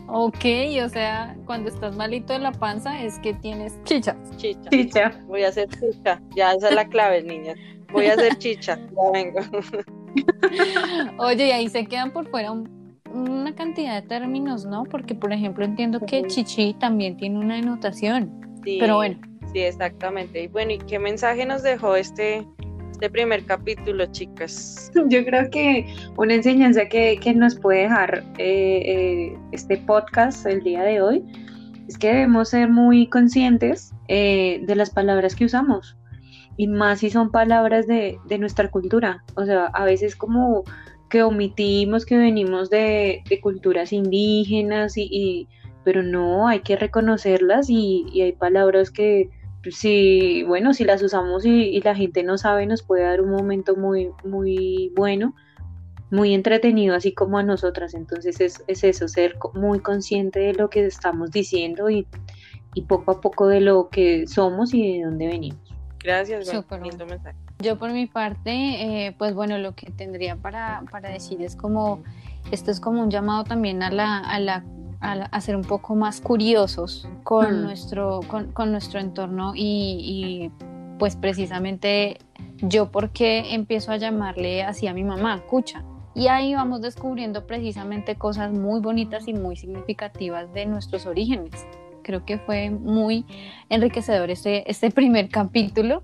Ok, 0.09 0.45
o 0.85 0.89
sea, 0.89 1.37
cuando 1.47 1.69
estás 1.71 1.97
malito 1.97 2.33
de 2.33 2.41
la 2.41 2.53
panza 2.53 3.01
es 3.03 3.19
que 3.21 3.35
tienes 3.35 3.81
chicha. 3.85 4.17
Chicha. 4.37 4.71
Chicha. 4.71 5.13
Voy 5.27 5.45
a 5.45 5.49
hacer 5.49 5.69
chicha. 5.69 6.21
Ya 6.35 6.53
esa 6.53 6.69
es 6.69 6.75
la 6.75 6.85
clave, 6.89 7.23
niñas. 7.23 7.57
Voy 7.93 8.07
a 8.07 8.15
hacer 8.15 8.37
chicha. 8.39 8.77
Ya 8.77 9.11
vengo. 9.13 9.41
Oye, 11.19 11.49
y 11.49 11.51
ahí 11.53 11.69
se 11.69 11.87
quedan 11.87 12.13
por 12.13 12.29
fuera 12.29 12.51
un- 12.53 12.81
una 13.13 13.55
cantidad 13.55 14.01
de 14.01 14.07
términos, 14.09 14.65
¿no? 14.67 14.85
Porque, 14.85 15.15
por 15.15 15.33
ejemplo, 15.33 15.65
entiendo 15.65 16.01
que 16.01 16.23
chichi 16.25 16.75
también 16.75 17.17
tiene 17.17 17.39
una 17.39 17.57
denotación. 17.57 18.31
Sí, 18.65 18.77
Pero 18.79 18.97
bueno. 18.97 19.19
Sí, 19.53 19.59
exactamente. 19.61 20.45
Y 20.45 20.47
bueno, 20.47 20.73
¿y 20.73 20.79
qué 20.79 20.99
mensaje 21.01 21.45
nos 21.45 21.63
dejó 21.65 21.97
este, 21.97 22.47
este 22.93 23.11
primer 23.11 23.45
capítulo, 23.45 24.07
chicas? 24.07 24.93
Yo 25.09 25.25
creo 25.25 25.51
que 25.51 25.87
una 26.17 26.35
enseñanza 26.35 26.87
que, 26.89 27.19
que 27.21 27.35
nos 27.35 27.57
puede 27.59 27.83
dejar 27.83 28.23
eh, 28.39 28.83
eh, 28.85 29.39
este 29.51 29.79
podcast 29.79 30.47
el 30.47 30.63
día 30.63 30.83
de 30.83 31.03
hoy 31.03 31.25
es 31.89 31.99
que 31.99 32.09
debemos 32.09 32.51
ser 32.51 32.69
muy 32.69 33.09
conscientes 33.09 33.93
eh, 34.07 34.61
de 34.65 34.77
las 34.77 34.91
palabras 34.91 35.35
que 35.35 35.47
usamos 35.47 35.97
y 36.57 36.67
más 36.67 37.01
si 37.01 37.11
son 37.11 37.31
palabras 37.31 37.87
de, 37.87 38.19
de 38.27 38.39
nuestra 38.39 38.71
cultura. 38.71 39.25
O 39.37 39.45
sea, 39.45 39.67
a 39.67 39.85
veces 39.85 40.17
como 40.17 40.65
que 41.11 41.23
omitimos 41.23 42.07
que 42.07 42.17
venimos 42.17 42.71
de, 42.71 43.23
de 43.29 43.41
culturas 43.41 43.93
indígenas 43.93 44.95
y, 44.97 45.49
pero 45.85 46.03
no, 46.03 46.49
hay 46.49 46.61
que 46.61 46.77
reconocerlas 46.77 47.69
y, 47.69 48.07
y 48.13 48.23
hay 48.23 48.33
palabras 48.33 48.91
que 48.91 49.29
pues, 49.63 49.77
si, 49.77 50.43
bueno, 50.45 50.73
si 50.73 50.85
las 50.85 51.03
usamos 51.03 51.45
y, 51.45 51.81
la 51.83 51.95
gente 51.95 52.23
no 52.23 52.39
sabe, 52.39 52.65
nos 52.67 52.83
puede 52.83 53.03
dar 53.03 53.21
un 53.21 53.31
momento 53.31 53.77
muy, 53.77 54.11
muy 54.25 54.93
bueno, 54.97 55.35
muy 56.11 56.33
entretenido, 56.33 56.95
así 56.95 57.13
como 57.13 57.39
a 57.39 57.43
nosotras. 57.43 57.95
Entonces 57.95 58.41
es, 58.41 58.63
es 58.69 58.85
eso, 58.85 59.09
ser 59.09 59.37
muy 59.55 59.81
consciente 59.81 60.41
de 60.41 60.55
lo 60.55 60.71
que 60.71 60.87
estamos 60.87 61.31
diciendo 61.31 61.91
y, 61.91 62.07
y 62.75 62.83
poco 62.83 63.11
a 63.11 63.21
poco 63.21 63.49
de 63.49 63.61
lo 63.61 63.89
que 63.91 64.27
somos 64.27 64.73
y 64.73 64.99
de 64.99 65.05
dónde 65.05 65.27
venimos. 65.27 65.70
Gracias. 66.03 66.49
Súper 66.49 66.83
Lindo 66.83 67.07
mensaje. 67.07 67.37
Yo 67.61 67.79
por 67.79 67.93
mi 67.93 68.07
parte, 68.07 68.51
eh, 69.07 69.15
pues 69.19 69.35
bueno, 69.35 69.59
lo 69.59 69.75
que 69.75 69.91
tendría 69.91 70.37
para, 70.37 70.83
para 70.91 71.11
decir 71.11 71.43
es 71.43 71.57
como, 71.57 72.01
esto 72.51 72.71
es 72.71 72.81
como 72.81 73.03
un 73.03 73.11
llamado 73.11 73.45
también 73.45 73.83
a 73.83 73.91
la, 73.91 74.19
a 74.19 74.39
la 74.41 74.65
a, 75.03 75.15
la- 75.15 75.25
a 75.27 75.41
ser 75.41 75.57
un 75.57 75.63
poco 75.65 75.95
más 75.95 76.21
curiosos 76.21 77.09
con, 77.23 77.61
Mm. 77.61 77.63
nuestro, 77.63 78.21
con, 78.29 78.53
con 78.53 78.71
nuestro 78.71 79.01
entorno 79.01 79.53
y, 79.55 79.63
y, 79.63 80.51
pues 80.99 81.17
precisamente 81.17 82.19
yo 82.61 82.91
porque 82.91 83.55
empiezo 83.55 83.93
a 83.93 83.97
llamarle 83.97 84.63
así 84.63 84.87
a 84.89 84.93
mi 84.93 85.03
mamá, 85.03 85.41
Cucha. 85.49 85.83
Y 86.15 86.27
ahí 86.29 86.55
vamos 86.55 86.83
descubriendo 86.83 87.47
precisamente 87.47 88.17
cosas 88.17 88.53
muy 88.53 88.81
bonitas 88.81 89.27
y 89.27 89.33
muy 89.33 89.57
significativas 89.57 90.53
de 90.53 90.67
nuestros 90.67 91.07
orígenes. 91.07 91.53
Creo 92.03 92.25
que 92.25 92.39
fue 92.39 92.71
muy 92.71 93.25
enriquecedor 93.69 94.31
este, 94.31 94.69
este 94.71 94.91
primer 94.91 95.29
capítulo 95.29 96.03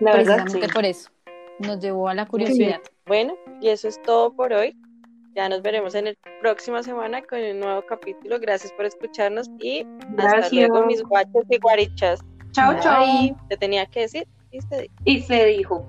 La 0.00 0.12
verdad, 0.12 0.36
precisamente 0.36 0.68
sí. 0.68 0.74
por 0.74 0.84
eso. 0.84 1.10
Nos 1.58 1.80
llevó 1.80 2.08
a 2.08 2.14
la 2.14 2.26
curiosidad. 2.26 2.80
Bueno, 3.06 3.34
y 3.60 3.68
eso 3.68 3.88
es 3.88 4.00
todo 4.02 4.32
por 4.34 4.52
hoy. 4.52 4.76
Ya 5.34 5.48
nos 5.48 5.62
veremos 5.62 5.94
en 5.94 6.06
la 6.06 6.14
próxima 6.40 6.82
semana 6.82 7.22
con 7.22 7.40
un 7.40 7.60
nuevo 7.60 7.82
capítulo. 7.86 8.38
Gracias 8.40 8.72
por 8.72 8.86
escucharnos 8.86 9.48
y 9.60 9.86
hasta 10.16 10.48
luego, 10.50 10.86
mis 10.86 11.02
guachos 11.02 11.44
y 11.48 11.58
guarichas. 11.58 12.20
Chao, 12.52 12.74
chao. 12.80 13.04
Te 13.48 13.56
tenía 13.56 13.86
que 13.86 14.00
decir 14.00 14.26
y 14.50 14.60
se 14.60 14.82
dijo. 14.82 14.94
Y 15.04 15.20
se 15.20 15.44
dijo. 15.46 15.88